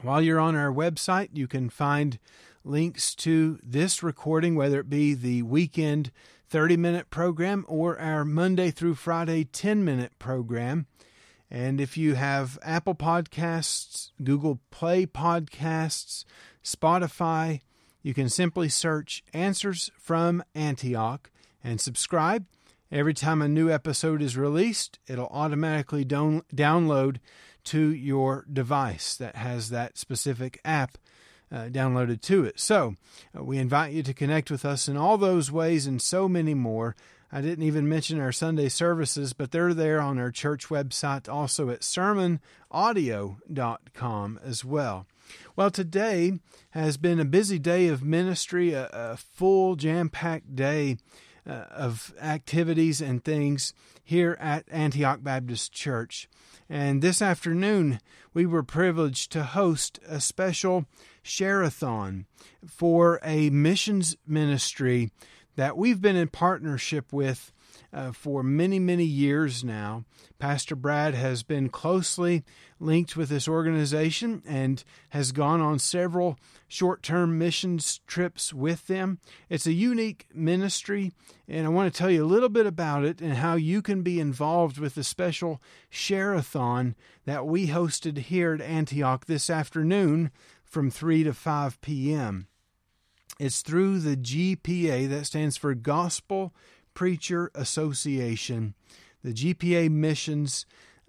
While 0.00 0.22
you're 0.22 0.38
on 0.38 0.54
our 0.54 0.72
website, 0.72 1.30
you 1.32 1.48
can 1.48 1.70
find 1.70 2.20
links 2.62 3.16
to 3.16 3.58
this 3.64 4.04
recording, 4.04 4.54
whether 4.54 4.78
it 4.78 4.88
be 4.88 5.14
the 5.14 5.42
weekend 5.42 6.12
30 6.54 6.76
minute 6.76 7.10
program 7.10 7.64
or 7.66 7.98
our 7.98 8.24
Monday 8.24 8.70
through 8.70 8.94
Friday 8.94 9.42
10 9.42 9.84
minute 9.84 10.16
program. 10.20 10.86
And 11.50 11.80
if 11.80 11.96
you 11.96 12.14
have 12.14 12.60
Apple 12.62 12.94
Podcasts, 12.94 14.12
Google 14.22 14.60
Play 14.70 15.04
Podcasts, 15.04 16.24
Spotify, 16.62 17.62
you 18.04 18.14
can 18.14 18.28
simply 18.28 18.68
search 18.68 19.24
Answers 19.34 19.90
from 19.98 20.44
Antioch 20.54 21.28
and 21.64 21.80
subscribe. 21.80 22.46
Every 22.88 23.14
time 23.14 23.42
a 23.42 23.48
new 23.48 23.68
episode 23.68 24.22
is 24.22 24.36
released, 24.36 25.00
it'll 25.08 25.26
automatically 25.32 26.04
download 26.04 27.16
to 27.64 27.92
your 27.92 28.46
device 28.52 29.16
that 29.16 29.34
has 29.34 29.70
that 29.70 29.98
specific 29.98 30.60
app 30.64 30.98
uh, 31.54 31.68
downloaded 31.68 32.20
to 32.22 32.44
it. 32.44 32.58
So 32.58 32.96
uh, 33.36 33.44
we 33.44 33.58
invite 33.58 33.92
you 33.92 34.02
to 34.02 34.12
connect 34.12 34.50
with 34.50 34.64
us 34.64 34.88
in 34.88 34.96
all 34.96 35.16
those 35.16 35.52
ways 35.52 35.86
and 35.86 36.02
so 36.02 36.28
many 36.28 36.54
more. 36.54 36.96
I 37.30 37.40
didn't 37.40 37.64
even 37.64 37.88
mention 37.88 38.20
our 38.20 38.32
Sunday 38.32 38.68
services, 38.68 39.32
but 39.32 39.52
they're 39.52 39.74
there 39.74 40.00
on 40.00 40.18
our 40.18 40.32
church 40.32 40.68
website, 40.68 41.28
also 41.28 41.70
at 41.70 41.80
sermonaudio.com 41.80 44.40
as 44.44 44.64
well. 44.64 45.06
Well, 45.56 45.70
today 45.70 46.40
has 46.70 46.96
been 46.96 47.20
a 47.20 47.24
busy 47.24 47.58
day 47.58 47.88
of 47.88 48.02
ministry, 48.02 48.72
a, 48.72 48.88
a 48.92 49.16
full, 49.16 49.76
jam 49.76 50.10
packed 50.10 50.56
day 50.56 50.98
uh, 51.46 51.66
of 51.70 52.12
activities 52.20 53.00
and 53.00 53.24
things 53.24 53.72
here 54.02 54.36
at 54.40 54.64
Antioch 54.70 55.22
Baptist 55.22 55.72
Church. 55.72 56.28
And 56.68 57.02
this 57.02 57.20
afternoon, 57.20 58.00
we 58.32 58.46
were 58.46 58.62
privileged 58.62 59.30
to 59.32 59.44
host 59.44 59.98
a 60.06 60.20
special 60.20 60.86
share-a-thon 61.22 62.26
for 62.66 63.20
a 63.22 63.50
missions 63.50 64.16
ministry 64.26 65.10
that 65.56 65.76
we've 65.76 66.00
been 66.00 66.16
in 66.16 66.28
partnership 66.28 67.12
with 67.12 67.52
uh, 67.94 68.10
for 68.10 68.42
many, 68.42 68.78
many 68.78 69.04
years 69.04 69.62
now. 69.62 70.04
Pastor 70.40 70.74
Brad 70.74 71.14
has 71.14 71.44
been 71.44 71.68
closely 71.68 72.42
linked 72.80 73.16
with 73.16 73.28
this 73.28 73.46
organization 73.46 74.42
and 74.44 74.82
has 75.10 75.30
gone 75.30 75.60
on 75.60 75.78
several 75.78 76.36
short 76.66 77.02
term 77.02 77.38
missions 77.38 78.00
trips 78.06 78.52
with 78.52 78.88
them. 78.88 79.20
It's 79.48 79.66
a 79.66 79.72
unique 79.72 80.26
ministry, 80.34 81.12
and 81.46 81.66
I 81.66 81.70
want 81.70 81.92
to 81.92 81.96
tell 81.96 82.10
you 82.10 82.24
a 82.24 82.26
little 82.26 82.48
bit 82.48 82.66
about 82.66 83.04
it 83.04 83.20
and 83.20 83.34
how 83.34 83.54
you 83.54 83.80
can 83.80 84.02
be 84.02 84.18
involved 84.18 84.78
with 84.78 84.96
the 84.96 85.04
special 85.04 85.62
share-a-thon 85.88 86.96
that 87.26 87.46
we 87.46 87.68
hosted 87.68 88.18
here 88.18 88.54
at 88.54 88.60
Antioch 88.60 89.26
this 89.26 89.48
afternoon 89.48 90.32
from 90.64 90.90
3 90.90 91.22
to 91.22 91.32
5 91.32 91.80
p.m. 91.80 92.48
It's 93.38 93.62
through 93.62 94.00
the 94.00 94.16
GPA, 94.16 95.08
that 95.08 95.26
stands 95.26 95.56
for 95.56 95.74
Gospel 95.74 96.52
Preacher 96.94 97.50
Association, 97.54 98.74
the 99.22 99.32
GPA 99.32 99.90
Missions 99.90 100.66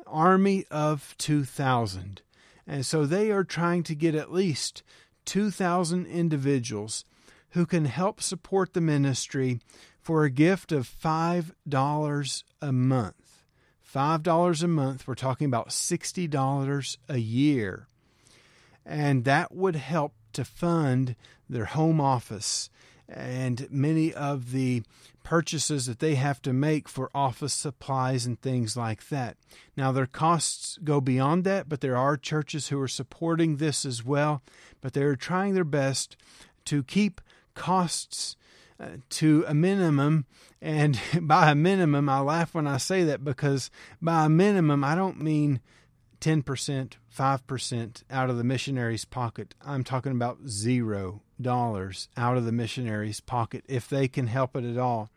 Army 0.07 0.65
of 0.69 1.15
2000. 1.17 2.21
And 2.67 2.85
so 2.85 3.05
they 3.05 3.31
are 3.31 3.43
trying 3.43 3.83
to 3.83 3.95
get 3.95 4.15
at 4.15 4.31
least 4.31 4.83
2,000 5.25 6.05
individuals 6.05 7.05
who 7.51 7.65
can 7.65 7.85
help 7.85 8.21
support 8.21 8.73
the 8.73 8.81
ministry 8.81 9.59
for 10.01 10.23
a 10.23 10.29
gift 10.29 10.71
of 10.71 10.89
$5 10.89 12.43
a 12.61 12.71
month. 12.71 13.43
$5 13.95 14.63
a 14.63 14.67
month, 14.67 15.07
we're 15.07 15.15
talking 15.15 15.45
about 15.45 15.69
$60 15.69 16.97
a 17.07 17.17
year. 17.17 17.87
And 18.85 19.23
that 19.23 19.55
would 19.55 19.75
help 19.77 20.13
to 20.33 20.43
fund 20.43 21.15
their 21.49 21.65
home 21.65 22.01
office 22.01 22.69
and 23.07 23.67
many 23.71 24.13
of 24.13 24.51
the 24.51 24.83
purchases 25.25 25.87
that 25.87 25.99
they 25.99 26.15
have 26.15 26.39
to 26.43 26.53
make 26.53 26.87
for 26.87 27.09
office 27.13 27.53
supplies 27.53 28.25
and 28.27 28.39
things 28.39 28.77
like 28.77 29.09
that. 29.09 29.35
Now, 29.75 29.91
their 29.91 30.05
costs 30.05 30.77
go 30.83 31.01
beyond 31.01 31.43
that, 31.43 31.67
but 31.67 31.81
there 31.81 31.97
are 31.97 32.15
churches 32.15 32.69
who 32.69 32.79
are 32.79 32.87
supporting 32.87 33.57
this 33.57 33.85
as 33.85 34.05
well, 34.05 34.43
but 34.79 34.93
they're 34.93 35.15
trying 35.15 35.55
their 35.55 35.65
best 35.65 36.15
to 36.65 36.83
keep 36.83 37.19
costs 37.55 38.37
uh, 38.79 38.97
to 39.09 39.43
a 39.47 39.55
minimum. 39.55 40.25
And 40.61 40.99
by 41.21 41.51
a 41.51 41.55
minimum, 41.55 42.07
I 42.07 42.19
laugh 42.19 42.53
when 42.53 42.67
I 42.67 42.77
say 42.77 43.03
that 43.03 43.23
because 43.23 43.71
by 43.99 44.25
a 44.25 44.29
minimum, 44.29 44.83
I 44.83 44.93
don't 44.93 45.19
mean 45.19 45.59
10%, 46.21 46.93
5% 47.17 48.03
out 48.11 48.29
of 48.29 48.37
the 48.37 48.43
missionary's 48.43 49.05
pocket. 49.05 49.55
I'm 49.65 49.83
talking 49.83 50.11
about 50.11 50.47
zero 50.47 51.23
dollars 51.41 52.09
out 52.15 52.37
of 52.37 52.45
the 52.45 52.51
missionary's 52.51 53.19
pocket 53.19 53.65
if 53.67 53.89
they 53.89 54.07
can 54.07 54.27
help 54.27 54.55
it 54.55 54.63
at 54.63 54.77
all. 54.77 55.09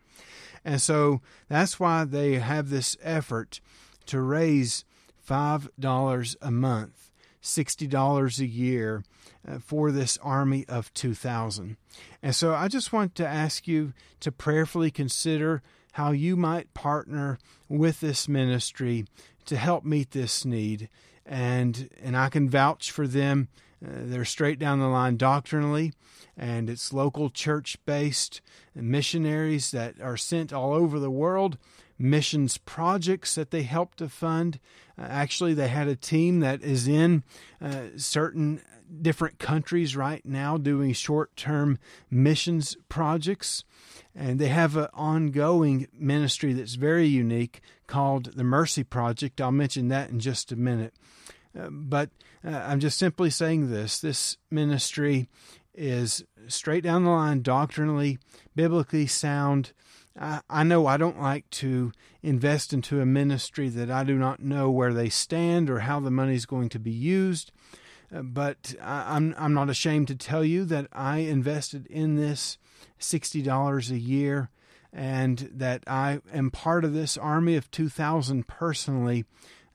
And 0.63 0.81
so 0.81 1.21
that's 1.47 1.79
why 1.79 2.03
they 2.05 2.35
have 2.35 2.69
this 2.69 2.97
effort 3.01 3.59
to 4.07 4.21
raise 4.21 4.85
$5 5.27 6.35
a 6.41 6.51
month, 6.51 7.11
$60 7.43 8.39
a 8.39 8.45
year 8.45 9.03
uh, 9.47 9.59
for 9.59 9.91
this 9.91 10.17
army 10.21 10.65
of 10.67 10.93
2,000. 10.93 11.77
And 12.21 12.35
so 12.35 12.53
I 12.53 12.67
just 12.67 12.91
want 12.91 13.15
to 13.15 13.27
ask 13.27 13.67
you 13.67 13.93
to 14.19 14.31
prayerfully 14.31 14.91
consider 14.91 15.61
how 15.93 16.11
you 16.11 16.35
might 16.35 16.73
partner 16.73 17.37
with 17.67 17.99
this 17.99 18.27
ministry 18.27 19.05
to 19.45 19.57
help 19.57 19.83
meet 19.83 20.11
this 20.11 20.45
need. 20.45 20.89
And, 21.25 21.89
and 22.01 22.17
I 22.17 22.29
can 22.29 22.49
vouch 22.49 22.91
for 22.91 23.07
them. 23.07 23.49
Uh, 23.83 23.89
they're 24.03 24.25
straight 24.25 24.59
down 24.59 24.79
the 24.79 24.87
line 24.87 25.17
doctrinally 25.17 25.93
and 26.39 26.69
it's 26.69 26.93
local 26.93 27.29
church 27.29 27.77
based 27.85 28.41
missionaries 28.73 29.71
that 29.71 29.99
are 30.01 30.17
sent 30.17 30.53
all 30.53 30.73
over 30.73 30.97
the 30.97 31.11
world, 31.11 31.57
missions 31.99 32.57
projects 32.57 33.35
that 33.35 33.51
they 33.51 33.63
help 33.63 33.95
to 33.95 34.07
fund. 34.07 34.59
Uh, 34.97 35.01
actually, 35.09 35.53
they 35.53 35.67
had 35.67 35.89
a 35.89 35.97
team 35.97 36.39
that 36.39 36.63
is 36.63 36.87
in 36.87 37.23
uh, 37.61 37.81
certain 37.97 38.61
different 39.01 39.37
countries 39.37 39.95
right 39.95 40.25
now 40.25 40.57
doing 40.57 40.93
short 40.93 41.35
term 41.35 41.77
missions 42.09 42.77
projects. 42.87 43.65
And 44.15 44.39
they 44.39 44.47
have 44.47 44.77
an 44.77 44.87
ongoing 44.93 45.87
ministry 45.93 46.53
that's 46.53 46.75
very 46.75 47.05
unique 47.05 47.61
called 47.85 48.33
the 48.35 48.43
Mercy 48.43 48.83
Project. 48.83 49.41
I'll 49.41 49.51
mention 49.51 49.89
that 49.89 50.09
in 50.09 50.19
just 50.19 50.51
a 50.51 50.55
minute. 50.55 50.93
Uh, 51.57 51.69
but 51.69 52.09
uh, 52.45 52.49
I'm 52.49 52.79
just 52.79 52.97
simply 52.97 53.29
saying 53.29 53.69
this 53.69 53.99
this 53.99 54.37
ministry 54.51 55.27
is 55.73 56.23
straight 56.47 56.83
down 56.83 57.03
the 57.03 57.11
line, 57.11 57.41
doctrinally, 57.41 58.19
biblically 58.55 59.07
sound. 59.07 59.71
I, 60.21 60.63
know 60.63 60.85
I 60.85 60.97
don't 60.97 61.21
like 61.21 61.49
to 61.51 61.93
invest 62.21 62.73
into 62.73 62.99
a 62.99 63.05
ministry 63.05 63.69
that 63.69 63.89
I 63.89 64.03
do 64.03 64.17
not 64.17 64.41
know 64.41 64.69
where 64.69 64.93
they 64.93 65.07
stand 65.07 65.69
or 65.69 65.79
how 65.79 66.01
the 66.01 66.11
money 66.11 66.35
is 66.35 66.45
going 66.45 66.67
to 66.69 66.79
be 66.79 66.91
used. 66.91 67.53
Uh, 68.13 68.23
but 68.23 68.75
I, 68.81 69.15
I'm 69.15 69.33
I'm 69.37 69.53
not 69.53 69.69
ashamed 69.69 70.07
to 70.09 70.15
tell 70.15 70.43
you 70.43 70.65
that 70.65 70.87
I 70.91 71.19
invested 71.19 71.87
in 71.87 72.15
this 72.15 72.57
sixty 72.97 73.41
dollars 73.41 73.91
a 73.91 73.99
year, 73.99 74.49
and 74.91 75.49
that 75.53 75.83
I 75.87 76.19
am 76.33 76.51
part 76.51 76.83
of 76.83 76.93
this 76.93 77.17
army 77.17 77.55
of 77.55 77.71
two 77.71 77.87
thousand 77.87 78.47
personally 78.47 79.25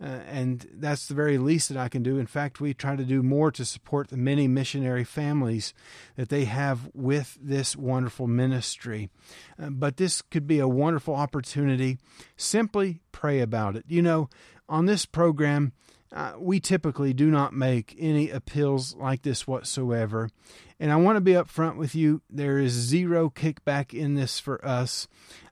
uh, 0.03 0.07
and 0.07 0.67
that's 0.75 1.07
the 1.07 1.15
very 1.15 1.39
least 1.39 1.69
that 1.69 1.79
I 1.79 1.89
can 1.89 2.03
do. 2.03 2.19
In 2.19 2.27
fact, 2.27 2.61
we 2.61 2.75
try 2.75 2.97
to 2.97 3.05
do 3.05 3.23
more 3.23 3.51
to 3.53 3.65
support 3.65 4.09
the 4.09 4.17
many 4.17 4.49
missionary 4.49 5.05
families 5.05 5.73
that 6.17 6.29
they 6.29 6.45
have 6.45 6.91
with 6.95 7.39
this 7.41 7.77
wonderful 7.77 8.27
ministry. 8.27 9.11
Uh, 9.59 9.71
but 9.71 9.97
this 9.97 10.23
could 10.23 10.47
be 10.47 10.59
a 10.59 10.69
wonderful 10.69 11.15
opportunity. 11.15 11.99
Simply 12.37 13.01
pray 13.13 13.41
about 13.41 13.77
it. 13.77 13.85
You 13.89 14.03
know, 14.03 14.29
on 14.69 14.87
this 14.87 15.07
program, 15.07 15.73
uh, 16.15 16.35
we 16.39 16.61
typically 16.61 17.13
do 17.13 17.31
not 17.31 17.53
make 17.53 17.97
any 17.99 18.31
appeals 18.31 18.95
like 18.95 19.23
this 19.23 19.47
whatsoever. 19.49 20.31
And 20.79 20.93
I 20.93 20.97
want 20.97 21.17
to 21.17 21.21
be 21.21 21.33
upfront 21.33 21.77
with 21.77 21.95
you. 21.95 22.23
There 22.31 22.59
is 22.59 22.73
zero 22.73 23.31
kickback 23.31 23.93
in 23.93 24.15
this 24.15 24.39
for 24.39 24.65
us. 24.65 25.09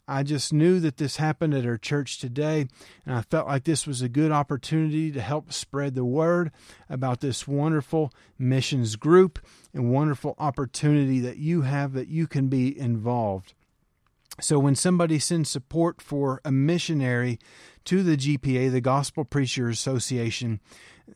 I 0.08 0.24
just 0.24 0.52
knew 0.52 0.80
that 0.80 0.96
this 0.96 1.16
happened 1.16 1.54
at 1.54 1.64
our 1.64 1.78
church 1.78 2.18
today, 2.18 2.66
and 3.06 3.14
I 3.14 3.22
felt 3.22 3.46
like 3.46 3.64
this 3.64 3.86
was 3.86 4.02
a 4.02 4.08
good 4.08 4.32
opportunity 4.32 5.12
to 5.12 5.20
help 5.20 5.52
spread 5.52 5.94
the 5.94 6.04
word 6.04 6.50
about 6.88 7.20
this 7.20 7.46
wonderful 7.46 8.12
missions 8.38 8.96
group 8.96 9.38
and 9.72 9.92
wonderful 9.92 10.34
opportunity 10.38 11.20
that 11.20 11.38
you 11.38 11.62
have 11.62 11.92
that 11.92 12.08
you 12.08 12.26
can 12.26 12.48
be 12.48 12.76
involved. 12.76 13.54
So, 14.40 14.58
when 14.58 14.74
somebody 14.74 15.18
sends 15.18 15.50
support 15.50 16.00
for 16.00 16.40
a 16.44 16.50
missionary 16.50 17.38
to 17.84 18.02
the 18.02 18.16
GPA, 18.16 18.72
the 18.72 18.80
Gospel 18.80 19.24
Preachers 19.24 19.78
Association, 19.78 20.60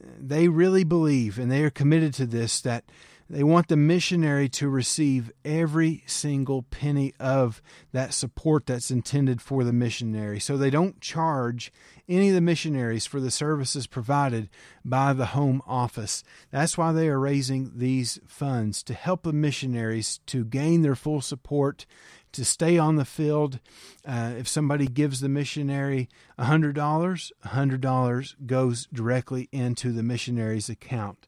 they 0.01 0.49
really 0.49 0.85
believe 0.85 1.39
and 1.39 1.51
they 1.51 1.65
are 1.65 1.71
committed 1.71 2.15
to 2.15 2.27
this 2.27 2.61
that 2.61 2.85
they 3.29 3.43
want 3.43 3.69
the 3.69 3.77
missionary 3.77 4.49
to 4.51 4.69
receive 4.69 5.33
every 5.45 6.05
single 6.07 6.63
penny 6.63 7.13
of 7.19 7.61
that 7.93 8.15
support 8.15 8.67
that's 8.67 8.91
intended 8.91 9.43
for 9.43 9.65
the 9.65 9.73
missionary. 9.73 10.39
So 10.39 10.57
they 10.57 10.71
don't 10.71 11.01
charge 11.01 11.73
any 12.09 12.29
of 12.29 12.35
the 12.35 12.41
missionaries 12.41 13.05
for 13.05 13.21
the 13.21 13.31
services 13.33 13.89
provided 13.89 14.49
by 14.85 15.13
the 15.13 15.27
home 15.27 15.61
office. 15.67 16.23
That's 16.53 16.79
why 16.79 16.93
they 16.93 17.09
are 17.09 17.19
raising 17.19 17.73
these 17.77 18.21
funds 18.27 18.83
to 18.85 18.95
help 18.95 19.25
the 19.25 19.33
missionaries 19.33 20.21
to 20.27 20.45
gain 20.45 20.83
their 20.83 20.95
full 20.95 21.21
support 21.21 21.85
to 22.33 22.45
stay 22.45 22.79
on 22.79 22.97
the 22.97 23.05
field. 23.05 23.59
Uh, 24.07 24.35
if 24.39 24.47
somebody 24.47 24.87
gives 24.87 25.21
the 25.21 25.29
missionary 25.29 26.09
$100, 26.39 26.75
$100 26.75 28.47
goes 28.47 28.89
directly 28.93 29.49
into 29.51 29.91
the 29.91 30.03
missionary's 30.03 30.69
account. 30.69 31.27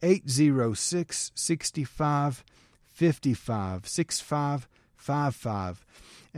806 0.00 1.32
6555. 1.34 3.86
6555. 3.86 5.84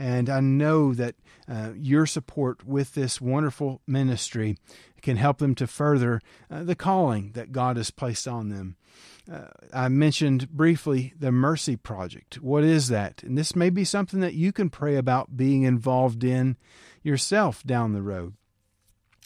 And 0.01 0.31
I 0.31 0.39
know 0.39 0.95
that 0.95 1.13
uh, 1.47 1.73
your 1.75 2.07
support 2.07 2.65
with 2.65 2.95
this 2.95 3.21
wonderful 3.21 3.81
ministry 3.85 4.57
can 5.03 5.15
help 5.15 5.37
them 5.37 5.53
to 5.53 5.67
further 5.67 6.21
uh, 6.49 6.63
the 6.63 6.73
calling 6.73 7.33
that 7.33 7.51
God 7.51 7.77
has 7.77 7.91
placed 7.91 8.27
on 8.27 8.49
them. 8.49 8.77
Uh, 9.31 9.49
I 9.71 9.89
mentioned 9.89 10.49
briefly 10.49 11.13
the 11.19 11.31
Mercy 11.31 11.75
Project. 11.75 12.41
What 12.41 12.63
is 12.63 12.87
that? 12.87 13.21
And 13.21 13.37
this 13.37 13.55
may 13.55 13.69
be 13.69 13.83
something 13.83 14.21
that 14.21 14.33
you 14.33 14.51
can 14.51 14.71
pray 14.71 14.95
about 14.95 15.37
being 15.37 15.61
involved 15.61 16.23
in 16.23 16.57
yourself 17.03 17.63
down 17.63 17.93
the 17.93 18.01
road. 18.01 18.33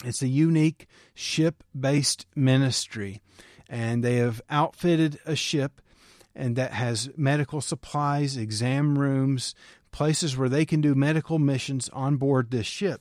It's 0.04 0.20
a 0.20 0.28
unique 0.28 0.88
ship 1.14 1.64
based 1.78 2.26
ministry, 2.34 3.22
and 3.66 4.04
they 4.04 4.16
have 4.16 4.42
outfitted 4.50 5.18
a 5.24 5.36
ship 5.36 5.80
and 6.36 6.54
that 6.56 6.72
has 6.72 7.10
medical 7.16 7.60
supplies, 7.60 8.36
exam 8.36 8.98
rooms, 8.98 9.54
places 9.96 10.36
where 10.36 10.50
they 10.50 10.66
can 10.66 10.82
do 10.82 10.94
medical 10.94 11.38
missions 11.38 11.88
on 11.88 12.16
board 12.16 12.50
this 12.50 12.66
ship 12.66 13.00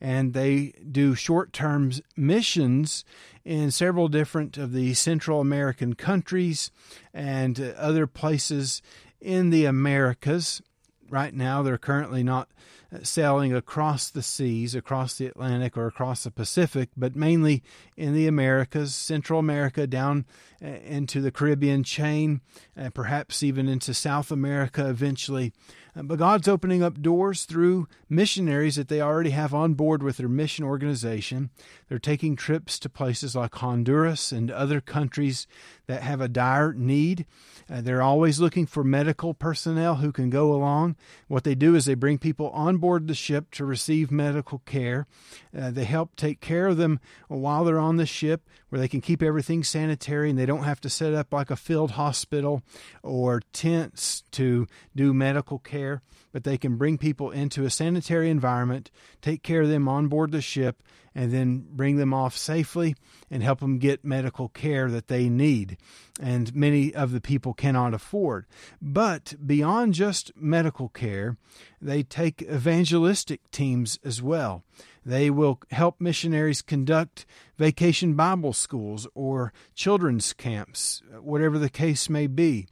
and 0.00 0.32
they 0.32 0.72
do 0.90 1.14
short 1.14 1.52
term 1.52 1.92
missions 2.16 3.04
in 3.44 3.70
several 3.70 4.08
different 4.08 4.56
of 4.56 4.72
the 4.72 4.94
Central 4.94 5.42
American 5.42 5.94
countries 5.94 6.70
and 7.12 7.60
other 7.76 8.06
places 8.06 8.80
in 9.20 9.50
the 9.50 9.66
Americas. 9.66 10.62
Right 11.10 11.34
now, 11.34 11.62
they're 11.62 11.76
currently 11.76 12.22
not 12.22 12.48
uh, 12.48 12.81
sailing 13.02 13.54
across 13.54 14.10
the 14.10 14.22
seas, 14.22 14.74
across 14.74 15.14
the 15.14 15.26
Atlantic 15.26 15.76
or 15.76 15.86
across 15.86 16.24
the 16.24 16.30
Pacific, 16.30 16.90
but 16.96 17.16
mainly 17.16 17.62
in 17.96 18.14
the 18.14 18.26
Americas, 18.26 18.94
Central 18.94 19.38
America, 19.38 19.86
down 19.86 20.26
uh, 20.62 20.66
into 20.66 21.20
the 21.20 21.32
Caribbean 21.32 21.82
chain, 21.82 22.40
and 22.76 22.94
perhaps 22.94 23.42
even 23.42 23.68
into 23.68 23.94
South 23.94 24.30
America 24.30 24.88
eventually. 24.88 25.52
Uh, 25.96 26.02
but 26.02 26.18
God's 26.18 26.48
opening 26.48 26.82
up 26.82 27.02
doors 27.02 27.44
through 27.44 27.88
missionaries 28.08 28.76
that 28.76 28.88
they 28.88 29.00
already 29.00 29.30
have 29.30 29.52
on 29.52 29.74
board 29.74 30.02
with 30.02 30.18
their 30.18 30.28
mission 30.28 30.64
organization. 30.64 31.50
They're 31.88 31.98
taking 31.98 32.36
trips 32.36 32.78
to 32.80 32.88
places 32.88 33.34
like 33.34 33.54
Honduras 33.56 34.32
and 34.32 34.50
other 34.50 34.80
countries 34.80 35.46
that 35.86 36.02
have 36.02 36.20
a 36.20 36.28
dire 36.28 36.72
need. 36.72 37.26
Uh, 37.70 37.80
they're 37.80 38.02
always 38.02 38.40
looking 38.40 38.66
for 38.66 38.84
medical 38.84 39.34
personnel 39.34 39.96
who 39.96 40.12
can 40.12 40.30
go 40.30 40.52
along. 40.52 40.96
What 41.28 41.44
they 41.44 41.54
do 41.54 41.74
is 41.74 41.84
they 41.84 41.94
bring 41.94 42.18
people 42.18 42.50
on 42.50 42.78
board 42.82 43.06
the 43.06 43.14
ship 43.14 43.50
to 43.52 43.64
receive 43.64 44.10
medical 44.10 44.58
care. 44.66 45.06
Uh, 45.58 45.70
they 45.70 45.84
help 45.84 46.16
take 46.16 46.40
care 46.40 46.66
of 46.66 46.76
them 46.76 47.00
while 47.28 47.64
they're 47.64 47.78
on 47.78 47.96
the 47.96 48.04
ship, 48.04 48.50
where 48.72 48.80
they 48.80 48.88
can 48.88 49.02
keep 49.02 49.22
everything 49.22 49.62
sanitary 49.62 50.30
and 50.30 50.38
they 50.38 50.46
don't 50.46 50.64
have 50.64 50.80
to 50.80 50.88
set 50.88 51.12
up 51.12 51.30
like 51.30 51.50
a 51.50 51.56
field 51.56 51.90
hospital 51.90 52.62
or 53.02 53.42
tents 53.52 54.22
to 54.30 54.66
do 54.96 55.12
medical 55.12 55.58
care. 55.58 56.00
But 56.32 56.44
they 56.44 56.56
can 56.56 56.78
bring 56.78 56.96
people 56.96 57.30
into 57.30 57.66
a 57.66 57.70
sanitary 57.70 58.30
environment, 58.30 58.90
take 59.20 59.42
care 59.42 59.60
of 59.60 59.68
them 59.68 59.88
on 59.88 60.08
board 60.08 60.32
the 60.32 60.40
ship, 60.40 60.82
and 61.14 61.30
then 61.30 61.66
bring 61.68 61.96
them 61.96 62.14
off 62.14 62.34
safely 62.34 62.96
and 63.30 63.42
help 63.42 63.60
them 63.60 63.76
get 63.76 64.06
medical 64.06 64.48
care 64.48 64.88
that 64.88 65.08
they 65.08 65.28
need 65.28 65.76
and 66.20 66.54
many 66.54 66.94
of 66.94 67.12
the 67.12 67.20
people 67.20 67.54
cannot 67.54 67.94
afford. 67.94 68.46
But 68.80 69.34
beyond 69.44 69.94
just 69.94 70.32
medical 70.36 70.88
care, 70.88 71.36
they 71.80 72.02
take 72.02 72.42
evangelistic 72.42 73.50
teams 73.50 73.98
as 74.04 74.22
well. 74.22 74.62
They 75.04 75.30
will 75.30 75.60
help 75.70 76.00
missionaries 76.00 76.62
conduct 76.62 77.26
vacation 77.58 78.14
Bible 78.14 78.52
schools 78.52 79.06
or 79.14 79.52
children's 79.74 80.32
camps, 80.32 81.02
whatever 81.20 81.58
the 81.58 81.70
case 81.70 82.08
may 82.08 82.26
be 82.26 82.68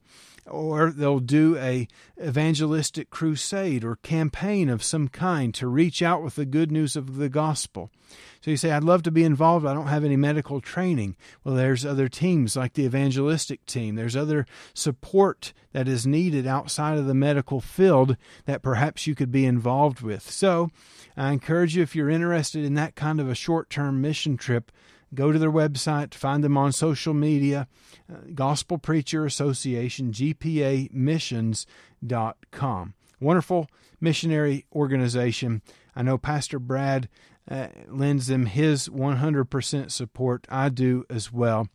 or 0.50 0.90
they'll 0.90 1.20
do 1.20 1.56
a 1.56 1.86
evangelistic 2.22 3.10
crusade 3.10 3.84
or 3.84 3.96
campaign 3.96 4.68
of 4.68 4.82
some 4.82 5.08
kind 5.08 5.54
to 5.54 5.66
reach 5.66 6.02
out 6.02 6.22
with 6.22 6.34
the 6.34 6.44
good 6.44 6.70
news 6.70 6.96
of 6.96 7.16
the 7.16 7.28
gospel. 7.28 7.90
So 8.40 8.50
you 8.50 8.56
say, 8.56 8.70
I'd 8.70 8.84
love 8.84 9.02
to 9.04 9.10
be 9.10 9.22
involved. 9.22 9.66
I 9.66 9.74
don't 9.74 9.88
have 9.88 10.04
any 10.04 10.16
medical 10.16 10.60
training. 10.60 11.16
Well, 11.44 11.54
there's 11.54 11.84
other 11.84 12.08
teams 12.08 12.56
like 12.56 12.72
the 12.72 12.84
evangelistic 12.84 13.64
team. 13.66 13.94
There's 13.94 14.16
other 14.16 14.46
support 14.74 15.52
that 15.72 15.86
is 15.86 16.06
needed 16.06 16.46
outside 16.46 16.98
of 16.98 17.06
the 17.06 17.14
medical 17.14 17.60
field 17.60 18.16
that 18.46 18.62
perhaps 18.62 19.06
you 19.06 19.14
could 19.14 19.30
be 19.30 19.44
involved 19.44 20.00
with. 20.00 20.28
So 20.30 20.70
I 21.16 21.32
encourage 21.32 21.76
you, 21.76 21.82
if 21.82 21.94
you're 21.94 22.10
interested 22.10 22.64
in 22.64 22.74
that 22.74 22.96
kind 22.96 23.20
of 23.20 23.28
a 23.28 23.34
short 23.34 23.68
term 23.70 24.00
mission 24.00 24.36
trip, 24.36 24.72
go 25.14 25.32
to 25.32 25.38
their 25.38 25.50
website, 25.50 26.14
find 26.14 26.44
them 26.44 26.56
on 26.56 26.72
social 26.72 27.12
media, 27.14 27.66
uh, 28.12 28.16
Gospel 28.34 28.78
Preacher 28.78 29.26
Association, 29.26 30.12
GPAmissions.com. 30.12 32.94
Wonderful 33.20 33.68
missionary 34.00 34.66
organization. 34.72 35.62
I 35.94 36.02
know 36.02 36.18
Pastor 36.18 36.58
Brad 36.58 37.08
uh, 37.50 37.68
lends 37.88 38.28
them 38.28 38.46
his 38.46 38.88
100% 38.88 39.90
support. 39.90 40.46
I 40.48 40.68
do 40.68 41.04
as 41.10 41.32
well. 41.32 41.66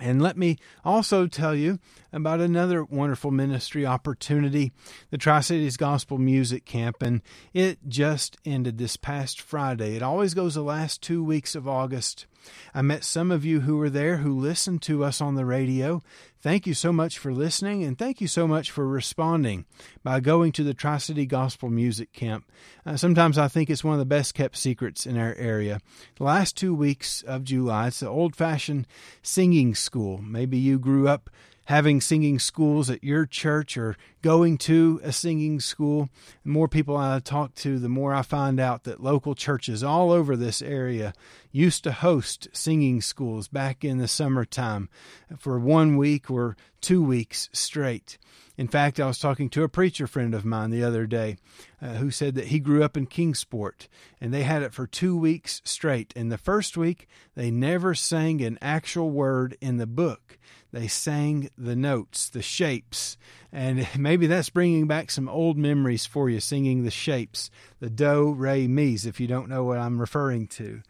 And 0.00 0.20
let 0.20 0.36
me 0.36 0.58
also 0.84 1.26
tell 1.26 1.54
you 1.54 1.78
about 2.12 2.40
another 2.40 2.84
wonderful 2.84 3.30
ministry 3.30 3.86
opportunity, 3.86 4.72
the 5.10 5.18
Tri 5.18 5.40
Cities 5.40 5.76
Gospel 5.76 6.18
Music 6.18 6.64
Camp, 6.64 7.00
and 7.00 7.22
it 7.52 7.78
just 7.88 8.36
ended 8.44 8.76
this 8.76 8.96
past 8.96 9.40
Friday. 9.40 9.96
It 9.96 10.02
always 10.02 10.34
goes 10.34 10.54
the 10.54 10.62
last 10.62 11.00
two 11.00 11.22
weeks 11.22 11.54
of 11.54 11.68
August. 11.68 12.26
I 12.74 12.82
met 12.82 13.04
some 13.04 13.30
of 13.30 13.44
you 13.44 13.60
who 13.60 13.76
were 13.76 13.90
there 13.90 14.18
who 14.18 14.38
listened 14.38 14.82
to 14.82 15.04
us 15.04 15.20
on 15.20 15.34
the 15.34 15.46
radio. 15.46 16.02
Thank 16.44 16.66
you 16.66 16.74
so 16.74 16.92
much 16.92 17.18
for 17.18 17.32
listening, 17.32 17.84
and 17.84 17.98
thank 17.98 18.20
you 18.20 18.28
so 18.28 18.46
much 18.46 18.70
for 18.70 18.86
responding 18.86 19.64
by 20.02 20.20
going 20.20 20.52
to 20.52 20.62
the 20.62 20.74
Tri 20.74 20.98
City 20.98 21.24
Gospel 21.24 21.70
Music 21.70 22.12
Camp. 22.12 22.44
Uh, 22.84 22.98
sometimes 22.98 23.38
I 23.38 23.48
think 23.48 23.70
it's 23.70 23.82
one 23.82 23.94
of 23.94 23.98
the 23.98 24.04
best 24.04 24.34
kept 24.34 24.58
secrets 24.58 25.06
in 25.06 25.16
our 25.16 25.32
area. 25.36 25.80
The 26.16 26.24
last 26.24 26.54
two 26.54 26.74
weeks 26.74 27.22
of 27.22 27.44
July, 27.44 27.86
it's 27.86 28.00
the 28.00 28.10
old 28.10 28.36
fashioned 28.36 28.86
singing 29.22 29.74
school. 29.74 30.18
Maybe 30.18 30.58
you 30.58 30.78
grew 30.78 31.08
up 31.08 31.30
having 31.66 32.00
singing 32.00 32.38
schools 32.38 32.90
at 32.90 33.02
your 33.02 33.26
church 33.26 33.76
or 33.76 33.96
going 34.22 34.58
to 34.58 35.00
a 35.02 35.12
singing 35.12 35.60
school. 35.60 36.08
The 36.44 36.50
more 36.50 36.68
people 36.68 36.96
I 36.96 37.18
talk 37.20 37.54
to, 37.56 37.78
the 37.78 37.88
more 37.88 38.14
I 38.14 38.22
find 38.22 38.60
out 38.60 38.84
that 38.84 39.02
local 39.02 39.34
churches 39.34 39.82
all 39.82 40.10
over 40.10 40.36
this 40.36 40.60
area 40.60 41.12
used 41.52 41.84
to 41.84 41.92
host 41.92 42.48
singing 42.52 43.00
schools 43.00 43.48
back 43.48 43.84
in 43.84 43.98
the 43.98 44.08
summertime 44.08 44.88
for 45.38 45.58
one 45.58 45.96
week 45.96 46.30
or 46.30 46.56
two 46.84 47.02
weeks 47.02 47.48
straight. 47.54 48.18
In 48.58 48.68
fact, 48.68 49.00
I 49.00 49.06
was 49.06 49.18
talking 49.18 49.48
to 49.50 49.62
a 49.62 49.70
preacher 49.70 50.06
friend 50.06 50.34
of 50.34 50.44
mine 50.44 50.68
the 50.68 50.84
other 50.84 51.06
day 51.06 51.38
uh, 51.80 51.94
who 51.94 52.10
said 52.10 52.34
that 52.34 52.48
he 52.48 52.58
grew 52.58 52.84
up 52.84 52.94
in 52.94 53.06
Kingsport 53.06 53.88
and 54.20 54.34
they 54.34 54.42
had 54.42 54.62
it 54.62 54.74
for 54.74 54.86
two 54.86 55.16
weeks 55.16 55.62
straight. 55.64 56.12
And 56.14 56.30
the 56.30 56.36
first 56.36 56.76
week, 56.76 57.08
they 57.34 57.50
never 57.50 57.94
sang 57.94 58.42
an 58.42 58.58
actual 58.60 59.10
word 59.10 59.56
in 59.62 59.78
the 59.78 59.86
book. 59.86 60.38
They 60.72 60.86
sang 60.86 61.48
the 61.56 61.74
notes, 61.74 62.28
the 62.28 62.42
shapes. 62.42 63.16
And 63.50 63.88
maybe 63.98 64.26
that's 64.26 64.50
bringing 64.50 64.86
back 64.86 65.10
some 65.10 65.28
old 65.28 65.56
memories 65.56 66.04
for 66.04 66.28
you, 66.28 66.38
singing 66.38 66.84
the 66.84 66.90
shapes, 66.90 67.50
the 67.80 67.88
do, 67.88 68.34
re, 68.34 68.68
mi's, 68.68 69.06
if 69.06 69.20
you 69.20 69.26
don't 69.26 69.48
know 69.48 69.64
what 69.64 69.78
I'm 69.78 69.98
referring 69.98 70.48
to. 70.48 70.82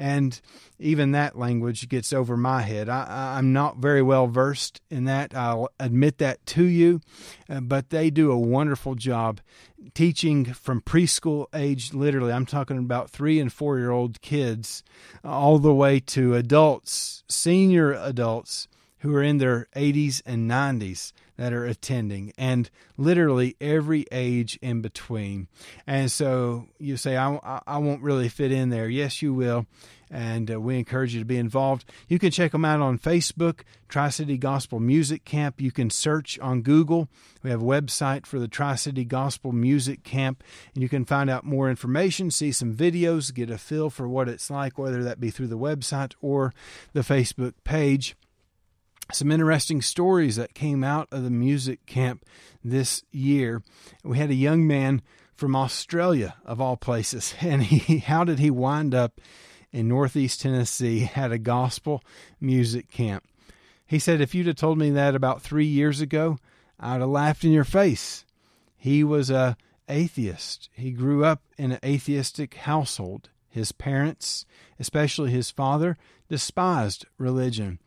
And 0.00 0.40
even 0.78 1.10
that 1.10 1.36
language 1.36 1.88
gets 1.88 2.12
over 2.12 2.36
my 2.36 2.62
head. 2.62 2.88
I, 2.88 3.36
am 3.36 3.52
not 3.52 3.78
very 3.78 4.00
well 4.00 4.28
versed 4.28 4.80
in 4.90 5.06
that. 5.06 5.34
I'll 5.34 5.70
admit 5.80 6.18
that 6.18 6.46
to 6.46 6.62
you. 6.62 7.00
Uh, 7.50 7.60
but 7.60 7.90
they 7.90 8.08
do 8.08 8.30
a 8.30 8.38
wonderful 8.38 8.94
job 8.94 9.40
teaching 9.94 10.44
from 10.44 10.80
preschool 10.80 11.46
age, 11.54 11.92
literally, 11.92 12.32
I'm 12.32 12.46
talking 12.46 12.78
about 12.78 13.10
three 13.10 13.40
and 13.40 13.52
four 13.52 13.78
year 13.78 13.90
old 13.90 14.20
kids, 14.20 14.82
all 15.24 15.58
the 15.58 15.74
way 15.74 16.00
to 16.00 16.34
adults, 16.34 17.24
senior 17.28 17.92
adults 17.92 18.68
who 18.98 19.14
are 19.14 19.22
in 19.22 19.38
their 19.38 19.66
80s 19.76 20.22
and 20.26 20.50
90s 20.50 21.12
that 21.38 21.52
are 21.52 21.64
attending, 21.64 22.32
and 22.36 22.68
literally 22.96 23.56
every 23.60 24.04
age 24.12 24.58
in 24.60 24.82
between. 24.82 25.46
And 25.86 26.10
so 26.10 26.66
you 26.78 26.96
say, 26.96 27.16
I, 27.16 27.60
I 27.66 27.78
won't 27.78 28.02
really 28.02 28.28
fit 28.28 28.52
in 28.52 28.68
there. 28.68 28.88
Yes, 28.88 29.22
you 29.22 29.32
will. 29.32 29.66
And 30.10 30.50
uh, 30.50 30.60
we 30.60 30.78
encourage 30.78 31.14
you 31.14 31.20
to 31.20 31.26
be 31.26 31.36
involved. 31.36 31.84
You 32.08 32.18
can 32.18 32.30
check 32.30 32.52
them 32.52 32.64
out 32.64 32.80
on 32.80 32.98
Facebook, 32.98 33.60
Tri 33.88 34.08
City 34.08 34.36
Gospel 34.36 34.80
Music 34.80 35.24
Camp. 35.24 35.60
You 35.60 35.70
can 35.70 35.90
search 35.90 36.38
on 36.40 36.62
Google. 36.62 37.08
We 37.42 37.50
have 37.50 37.62
a 37.62 37.64
website 37.64 38.26
for 38.26 38.38
the 38.38 38.48
Tri 38.48 38.74
City 38.74 39.04
Gospel 39.04 39.52
Music 39.52 40.02
Camp, 40.02 40.42
and 40.74 40.82
you 40.82 40.88
can 40.88 41.04
find 41.04 41.30
out 41.30 41.44
more 41.44 41.70
information, 41.70 42.30
see 42.30 42.52
some 42.52 42.74
videos, 42.74 43.32
get 43.32 43.50
a 43.50 43.58
feel 43.58 43.90
for 43.90 44.08
what 44.08 44.28
it's 44.28 44.50
like, 44.50 44.76
whether 44.76 45.04
that 45.04 45.20
be 45.20 45.30
through 45.30 45.48
the 45.48 45.58
website 45.58 46.14
or 46.20 46.52
the 46.94 47.02
Facebook 47.02 47.52
page 47.62 48.16
some 49.12 49.30
interesting 49.30 49.80
stories 49.82 50.36
that 50.36 50.54
came 50.54 50.84
out 50.84 51.08
of 51.10 51.22
the 51.22 51.30
music 51.30 51.86
camp 51.86 52.24
this 52.62 53.02
year. 53.10 53.62
We 54.04 54.18
had 54.18 54.30
a 54.30 54.34
young 54.34 54.66
man 54.66 55.02
from 55.34 55.54
Australia, 55.56 56.34
of 56.44 56.60
all 56.60 56.76
places, 56.76 57.34
and 57.40 57.62
he 57.62 57.98
how 57.98 58.24
did 58.24 58.38
he 58.38 58.50
wind 58.50 58.94
up 58.94 59.20
in 59.72 59.88
Northeast 59.88 60.40
Tennessee 60.40 61.10
at 61.14 61.32
a 61.32 61.38
gospel 61.38 62.02
music 62.40 62.90
camp? 62.90 63.24
He 63.86 63.98
said, 63.98 64.20
If 64.20 64.34
you'd 64.34 64.46
have 64.46 64.56
told 64.56 64.78
me 64.78 64.90
that 64.90 65.14
about 65.14 65.42
three 65.42 65.66
years 65.66 66.00
ago, 66.00 66.38
I'd 66.78 67.00
have 67.00 67.08
laughed 67.08 67.44
in 67.44 67.52
your 67.52 67.64
face. 67.64 68.24
He 68.76 69.02
was 69.02 69.30
a 69.30 69.56
atheist. 69.88 70.68
He 70.72 70.90
grew 70.90 71.24
up 71.24 71.42
in 71.56 71.72
an 71.72 71.78
atheistic 71.84 72.54
household. 72.54 73.30
His 73.48 73.72
parents, 73.72 74.44
especially 74.78 75.30
his 75.30 75.50
father, 75.50 75.96
despised 76.28 77.06
religion 77.16 77.78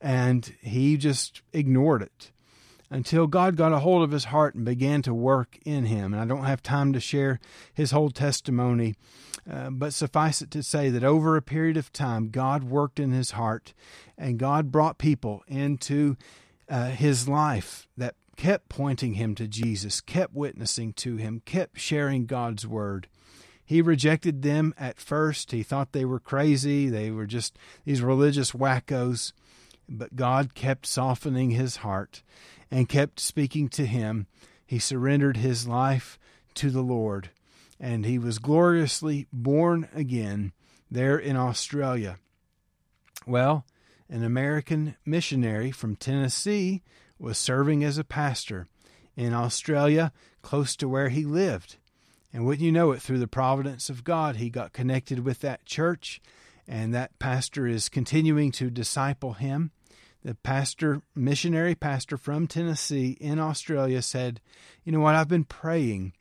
and 0.00 0.54
he 0.60 0.96
just 0.96 1.42
ignored 1.52 2.02
it 2.02 2.30
until 2.90 3.26
God 3.26 3.56
got 3.56 3.72
a 3.72 3.80
hold 3.80 4.02
of 4.02 4.12
his 4.12 4.24
heart 4.24 4.54
and 4.54 4.64
began 4.64 5.02
to 5.02 5.12
work 5.12 5.58
in 5.64 5.86
him. 5.86 6.14
And 6.14 6.22
I 6.22 6.24
don't 6.24 6.46
have 6.46 6.62
time 6.62 6.92
to 6.92 7.00
share 7.00 7.38
his 7.74 7.90
whole 7.90 8.10
testimony, 8.10 8.94
uh, 9.50 9.70
but 9.70 9.92
suffice 9.92 10.40
it 10.40 10.50
to 10.52 10.62
say 10.62 10.88
that 10.90 11.04
over 11.04 11.36
a 11.36 11.42
period 11.42 11.76
of 11.76 11.92
time, 11.92 12.30
God 12.30 12.64
worked 12.64 12.98
in 12.98 13.12
his 13.12 13.32
heart 13.32 13.74
and 14.16 14.38
God 14.38 14.72
brought 14.72 14.98
people 14.98 15.42
into 15.46 16.16
uh, 16.68 16.88
his 16.90 17.28
life 17.28 17.86
that 17.96 18.14
kept 18.36 18.68
pointing 18.68 19.14
him 19.14 19.34
to 19.34 19.48
Jesus, 19.48 20.00
kept 20.00 20.34
witnessing 20.34 20.92
to 20.94 21.16
him, 21.16 21.42
kept 21.44 21.78
sharing 21.78 22.24
God's 22.24 22.66
word. 22.66 23.08
He 23.64 23.82
rejected 23.82 24.40
them 24.40 24.72
at 24.78 24.98
first. 24.98 25.50
He 25.50 25.62
thought 25.62 25.92
they 25.92 26.06
were 26.06 26.20
crazy. 26.20 26.88
They 26.88 27.10
were 27.10 27.26
just 27.26 27.58
these 27.84 28.00
religious 28.00 28.52
wackos. 28.52 29.32
But 29.88 30.16
God 30.16 30.54
kept 30.54 30.86
softening 30.86 31.50
his 31.52 31.76
heart 31.76 32.22
and 32.70 32.88
kept 32.88 33.20
speaking 33.20 33.68
to 33.70 33.86
him. 33.86 34.26
He 34.66 34.78
surrendered 34.78 35.38
his 35.38 35.66
life 35.66 36.18
to 36.54 36.70
the 36.70 36.82
Lord. 36.82 37.30
and 37.80 38.04
he 38.04 38.18
was 38.18 38.38
gloriously 38.38 39.26
born 39.32 39.88
again 39.94 40.52
there 40.90 41.18
in 41.18 41.36
Australia. 41.36 42.18
Well, 43.26 43.64
an 44.08 44.24
American 44.24 44.96
missionary 45.04 45.70
from 45.70 45.96
Tennessee 45.96 46.82
was 47.18 47.36
serving 47.38 47.84
as 47.84 47.98
a 47.98 48.04
pastor 48.04 48.66
in 49.16 49.34
Australia 49.34 50.12
close 50.42 50.76
to 50.76 50.88
where 50.88 51.08
he 51.08 51.24
lived. 51.24 51.76
And 52.32 52.44
wouldn't 52.44 52.64
you 52.64 52.72
know 52.72 52.92
it, 52.92 53.00
through 53.00 53.18
the 53.18 53.26
providence 53.26 53.88
of 53.88 54.04
God, 54.04 54.36
he 54.36 54.50
got 54.50 54.72
connected 54.72 55.20
with 55.20 55.40
that 55.40 55.64
church, 55.64 56.20
and 56.66 56.94
that 56.94 57.18
pastor 57.18 57.66
is 57.66 57.88
continuing 57.88 58.52
to 58.52 58.70
disciple 58.70 59.34
him. 59.34 59.70
The 60.28 60.34
pastor, 60.34 61.00
missionary 61.14 61.74
pastor 61.74 62.18
from 62.18 62.46
Tennessee 62.46 63.16
in 63.18 63.38
Australia, 63.38 64.02
said, 64.02 64.42
You 64.84 64.92
know 64.92 65.00
what? 65.00 65.14
I've 65.14 65.26
been 65.26 65.44
praying 65.44 66.12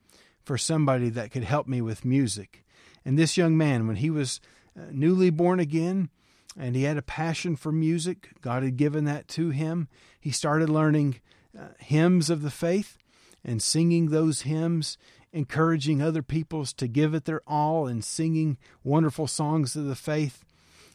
for 0.46 0.58
somebody 0.58 1.10
that 1.10 1.32
could 1.32 1.43
help 1.43 1.67
me 1.67 1.82
with 1.82 2.06
music. 2.06 2.63
And 3.04 3.20
this 3.20 3.36
young 3.36 3.58
man, 3.58 3.86
when 3.86 3.98
he 3.98 4.10
was 4.10 4.39
uh, 4.80 4.84
newly 4.91 5.30
born 5.30 5.60
again, 5.60 6.10
and 6.58 6.74
he 6.74 6.84
had 6.84 6.96
a 6.96 7.02
passion 7.02 7.58
for 7.58 7.74
music. 7.74 8.30
God 8.39 8.63
had 8.63 8.78
given 8.78 9.04
that 9.04 9.28
to 9.28 9.50
him. 9.50 9.89
He 10.22 10.32
started 10.32 10.70
learning 10.70 11.20
uh, 11.54 11.72
hymns 11.78 12.30
of 12.30 12.43
the 12.43 12.50
faith 12.50 12.98
and 13.43 13.62
singing 13.62 14.06
those 14.06 14.43
hymns, 14.43 14.98
encouraging 15.34 16.02
other 16.02 16.24
peoples 16.24 16.72
to 16.76 16.88
give 16.88 17.13
it 17.13 17.26
their 17.26 17.41
all 17.46 17.88
and 17.88 18.06
singing 18.06 18.58
wonderful 18.86 19.28
songs 19.28 19.76
of 19.76 19.84
the 19.84 19.96
faith. 19.96 20.46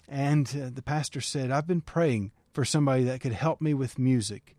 And 0.09 0.49
uh, 0.59 0.71
the 0.73 0.81
pastor 0.81 1.21
said, 1.21 1.51
I've 1.51 1.67
been 1.67 1.83
praying 1.83 2.33
for 2.53 2.65
somebody 2.65 3.05
that 3.05 3.21
could 3.21 3.33
help 3.33 3.61
me 3.61 3.75
with 3.75 3.99
music. 3.99 4.57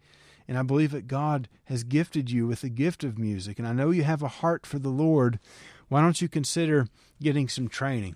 And 0.48 0.58
I 0.58 0.64
believe 0.64 0.92
that 0.92 1.08
God 1.08 1.48
has 1.66 1.84
gifted 1.84 2.30
you 2.30 2.48
with 2.48 2.62
the 2.62 2.70
gift 2.70 3.04
of 3.04 3.18
music. 3.18 3.60
And 3.60 3.68
I 3.68 3.74
know 3.74 3.92
you 3.92 4.04
have 4.04 4.22
a 4.22 4.28
heart 4.28 4.66
for 4.66 4.80
the 4.80 4.90
Lord. 4.90 5.40
Why 5.88 6.02
don't 6.02 6.22
you 6.22 6.28
consider 6.28 6.88
getting 7.22 7.48
some 7.48 7.68
training? 7.68 8.16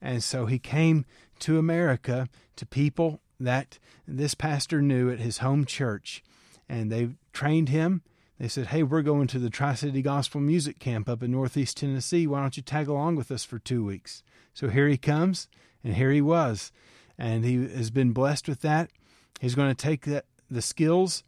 And 0.00 0.22
so 0.22 0.46
he 0.46 0.58
came 0.58 1.04
to 1.40 1.58
America 1.58 2.28
to 2.56 2.66
people 2.66 3.20
that 3.40 3.78
this 4.06 4.34
pastor 4.34 4.80
knew 4.80 5.10
at 5.10 5.18
his 5.18 5.38
home 5.38 5.64
church. 5.64 6.22
And 6.68 6.92
they 6.92 7.10
trained 7.32 7.70
him. 7.70 8.02
They 8.38 8.48
said, 8.48 8.66
Hey, 8.66 8.82
we're 8.82 9.02
going 9.02 9.26
to 9.28 9.38
the 9.38 9.50
Tri 9.50 9.74
City 9.74 10.02
Gospel 10.02 10.40
Music 10.40 10.78
Camp 10.78 11.08
up 11.08 11.22
in 11.22 11.32
Northeast 11.32 11.78
Tennessee. 11.78 12.26
Why 12.26 12.40
don't 12.40 12.56
you 12.56 12.62
tag 12.62 12.86
along 12.86 13.16
with 13.16 13.32
us 13.32 13.44
for 13.44 13.58
two 13.58 13.84
weeks? 13.84 14.22
So 14.54 14.68
here 14.68 14.88
he 14.88 14.96
comes, 14.96 15.48
and 15.82 15.94
here 15.94 16.12
he 16.12 16.20
was. 16.20 16.70
And 17.16 17.44
he 17.44 17.56
has 17.56 17.90
been 17.90 18.12
blessed 18.12 18.48
with 18.48 18.60
that. 18.60 18.90
He's 19.38 19.54
going 19.54 19.68
to 19.68 19.74
take 19.74 20.04
that, 20.06 20.24
the 20.50 20.62
skills 20.62 21.24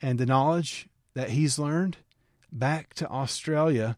and 0.00 0.18
the 0.18 0.26
knowledge 0.26 0.88
that 1.14 1.30
he's 1.30 1.58
learned 1.58 1.98
back 2.52 2.94
to 2.94 3.08
Australia 3.08 3.96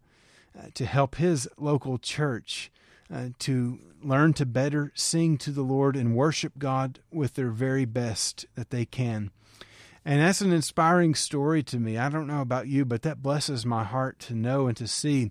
uh, 0.59 0.67
to 0.75 0.87
help 0.87 1.17
his 1.17 1.49
local 1.57 1.99
church 1.99 2.71
uh, 3.13 3.29
to 3.41 3.79
learn 4.03 4.33
to 4.33 4.47
better 4.47 4.93
sing 4.95 5.37
to 5.39 5.51
the 5.51 5.63
Lord 5.63 5.97
and 5.97 6.15
worship 6.15 6.55
God 6.59 7.01
with 7.11 7.35
their 7.35 7.51
very 7.51 7.85
best 7.85 8.47
that 8.55 8.71
they 8.71 8.85
can. 8.85 9.31
And 10.05 10.21
that's 10.21 10.41
an 10.41 10.53
inspiring 10.53 11.15
story 11.15 11.63
to 11.65 11.79
me. 11.79 11.99
I 11.99 12.09
don't 12.09 12.27
know 12.27 12.41
about 12.41 12.69
you, 12.69 12.85
but 12.85 13.03
that 13.03 13.23
blesses 13.23 13.67
my 13.67 13.85
heart 13.85 14.19
to 14.21 14.35
know 14.35 14.67
and 14.67 14.77
to 14.77 14.87
see 14.87 15.31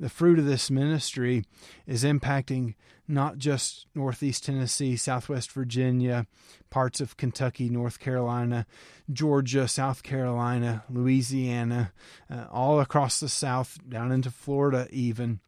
the 0.00 0.08
fruit 0.08 0.38
of 0.38 0.44
this 0.44 0.70
ministry 0.70 1.44
is 1.86 2.04
impacting 2.04 2.74
not 3.08 3.38
just 3.38 3.86
Northeast 3.94 4.44
Tennessee, 4.44 4.96
Southwest 4.96 5.50
Virginia, 5.52 6.26
parts 6.68 7.00
of 7.00 7.16
Kentucky, 7.16 7.70
North 7.70 7.98
Carolina, 7.98 8.66
Georgia, 9.10 9.66
South 9.66 10.02
Carolina, 10.02 10.84
Louisiana, 10.90 11.92
uh, 12.30 12.44
all 12.50 12.80
across 12.80 13.18
the 13.18 13.28
South, 13.28 13.78
down 13.88 14.12
into 14.12 14.30
Florida, 14.30 14.86
even 14.90 15.40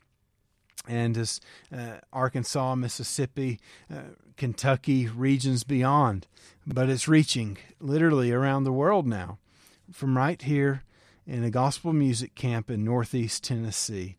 and 0.88 1.18
as 1.18 1.40
uh, 1.76 1.98
Arkansas, 2.10 2.74
Mississippi, 2.74 3.60
uh, 3.92 4.14
Kentucky, 4.38 5.08
regions 5.08 5.62
beyond. 5.62 6.26
But 6.66 6.88
it's 6.88 7.06
reaching 7.06 7.58
literally 7.78 8.32
around 8.32 8.64
the 8.64 8.72
world 8.72 9.06
now, 9.06 9.38
from 9.92 10.16
right 10.16 10.40
here 10.40 10.84
in 11.26 11.44
a 11.44 11.50
gospel 11.50 11.92
music 11.92 12.34
camp 12.34 12.70
in 12.70 12.82
Northeast 12.82 13.44
Tennessee. 13.44 14.16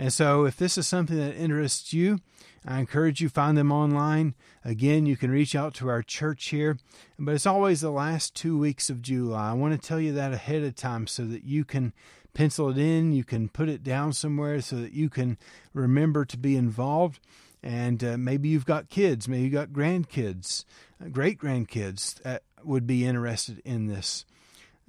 And 0.00 0.10
so, 0.10 0.46
if 0.46 0.56
this 0.56 0.78
is 0.78 0.88
something 0.88 1.18
that 1.18 1.36
interests 1.36 1.92
you, 1.92 2.20
I 2.66 2.78
encourage 2.78 3.20
you 3.20 3.28
find 3.28 3.58
them 3.58 3.70
online. 3.70 4.34
Again, 4.64 5.04
you 5.04 5.14
can 5.14 5.30
reach 5.30 5.54
out 5.54 5.74
to 5.74 5.90
our 5.90 6.02
church 6.02 6.46
here, 6.46 6.78
but 7.18 7.34
it's 7.34 7.44
always 7.44 7.82
the 7.82 7.90
last 7.90 8.34
two 8.34 8.56
weeks 8.56 8.88
of 8.88 9.02
July. 9.02 9.50
I 9.50 9.52
want 9.52 9.78
to 9.78 9.88
tell 9.88 10.00
you 10.00 10.12
that 10.14 10.32
ahead 10.32 10.62
of 10.62 10.74
time 10.74 11.06
so 11.06 11.26
that 11.26 11.44
you 11.44 11.66
can 11.66 11.92
pencil 12.32 12.70
it 12.70 12.78
in, 12.78 13.12
you 13.12 13.24
can 13.24 13.50
put 13.50 13.68
it 13.68 13.82
down 13.82 14.14
somewhere 14.14 14.62
so 14.62 14.76
that 14.76 14.94
you 14.94 15.10
can 15.10 15.36
remember 15.74 16.24
to 16.24 16.38
be 16.38 16.56
involved. 16.56 17.20
And 17.62 18.02
uh, 18.02 18.16
maybe 18.16 18.48
you've 18.48 18.64
got 18.64 18.88
kids, 18.88 19.28
maybe 19.28 19.42
you've 19.42 19.52
got 19.52 19.68
grandkids, 19.68 20.64
uh, 20.98 21.08
great 21.08 21.38
grandkids 21.38 22.22
that 22.22 22.44
would 22.64 22.86
be 22.86 23.04
interested 23.04 23.60
in 23.66 23.88
this. 23.88 24.24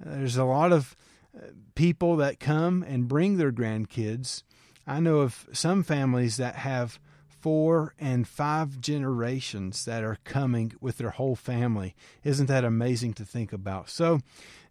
Uh, 0.02 0.12
there's 0.12 0.38
a 0.38 0.46
lot 0.46 0.72
of 0.72 0.96
uh, 1.36 1.48
people 1.76 2.16
that 2.16 2.40
come 2.40 2.82
and 2.82 3.10
bring 3.10 3.36
their 3.36 3.52
grandkids. 3.52 4.44
I 4.88 5.00
know 5.00 5.20
of 5.20 5.48
some 5.54 5.84
families 5.84 6.38
that 6.38 6.56
have 6.56 7.00
four 7.42 7.96
and 8.00 8.28
five 8.28 8.80
generations 8.80 9.86
that 9.86 10.04
are 10.04 10.20
coming 10.24 10.74
with 10.80 10.98
their 10.98 11.10
whole 11.10 11.36
family. 11.36 11.96
Isn't 12.24 12.46
that 12.46 12.64
amazing 12.64 13.14
to 13.16 13.26
think 13.26 13.52
about? 13.52 13.90
So, 13.90 14.20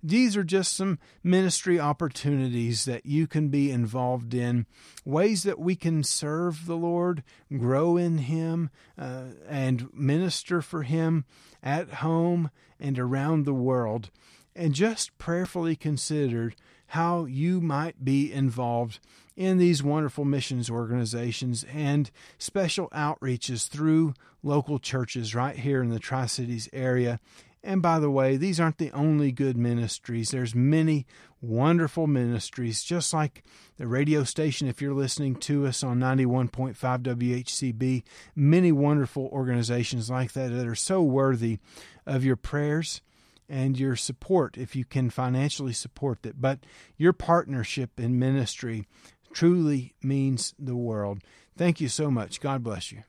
these 0.02 0.34
are 0.34 0.44
just 0.44 0.74
some 0.74 0.98
ministry 1.22 1.78
opportunities 1.78 2.86
that 2.86 3.04
you 3.04 3.26
can 3.26 3.48
be 3.48 3.70
involved 3.70 4.32
in, 4.32 4.66
ways 5.04 5.42
that 5.42 5.58
we 5.58 5.76
can 5.76 6.02
serve 6.02 6.64
the 6.64 6.76
Lord, 6.76 7.22
grow 7.54 7.98
in 7.98 8.18
Him, 8.18 8.70
uh, 8.96 9.24
and 9.46 9.92
minister 9.92 10.62
for 10.62 10.84
Him 10.84 11.26
at 11.62 11.94
home 11.94 12.50
and 12.78 12.98
around 12.98 13.44
the 13.44 13.52
world. 13.52 14.10
And 14.56 14.74
just 14.74 15.16
prayerfully 15.18 15.76
considered 15.76 16.56
how 16.90 17.24
you 17.24 17.60
might 17.60 18.04
be 18.04 18.32
involved 18.32 18.98
in 19.36 19.58
these 19.58 19.82
wonderful 19.82 20.24
missions 20.24 20.68
organizations 20.68 21.64
and 21.72 22.10
special 22.38 22.88
outreaches 22.90 23.68
through 23.68 24.14
local 24.42 24.78
churches 24.78 25.34
right 25.34 25.56
here 25.56 25.82
in 25.82 25.90
the 25.90 25.98
Tri 25.98 26.26
Cities 26.26 26.68
area 26.72 27.20
and 27.62 27.82
by 27.82 27.98
the 27.98 28.10
way, 28.10 28.36
these 28.36 28.58
aren't 28.58 28.78
the 28.78 28.90
only 28.92 29.32
good 29.32 29.56
ministries. 29.56 30.30
There's 30.30 30.54
many 30.54 31.06
wonderful 31.42 32.06
ministries, 32.06 32.82
just 32.82 33.12
like 33.12 33.44
the 33.76 33.86
radio 33.86 34.24
station, 34.24 34.66
if 34.66 34.80
you're 34.80 34.94
listening 34.94 35.36
to 35.36 35.66
us 35.66 35.84
on 35.84 36.00
91.5 36.00 36.74
WHCB, 36.74 38.02
many 38.34 38.72
wonderful 38.72 39.28
organizations 39.30 40.08
like 40.08 40.32
that 40.32 40.52
that 40.52 40.66
are 40.66 40.74
so 40.74 41.02
worthy 41.02 41.58
of 42.06 42.24
your 42.24 42.36
prayers 42.36 43.02
and 43.50 43.78
your 43.78 43.96
support 43.96 44.56
if 44.56 44.76
you 44.76 44.84
can 44.84 45.10
financially 45.10 45.72
support 45.72 46.24
it. 46.24 46.40
But 46.40 46.60
your 46.96 47.12
partnership 47.12 47.98
in 47.98 48.16
ministry 48.18 48.86
truly 49.32 49.94
means 50.02 50.54
the 50.58 50.76
world. 50.76 51.20
Thank 51.56 51.80
you 51.80 51.88
so 51.88 52.10
much. 52.10 52.40
God 52.40 52.62
bless 52.62 52.92
you. 52.92 53.02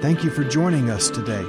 Thank 0.00 0.24
you 0.24 0.30
for 0.30 0.44
joining 0.44 0.90
us 0.90 1.10
today. 1.10 1.44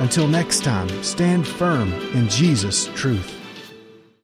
Until 0.00 0.28
next 0.28 0.64
time, 0.64 1.02
stand 1.02 1.46
firm 1.46 1.90
in 2.12 2.28
Jesus' 2.28 2.88
truth. 2.94 3.33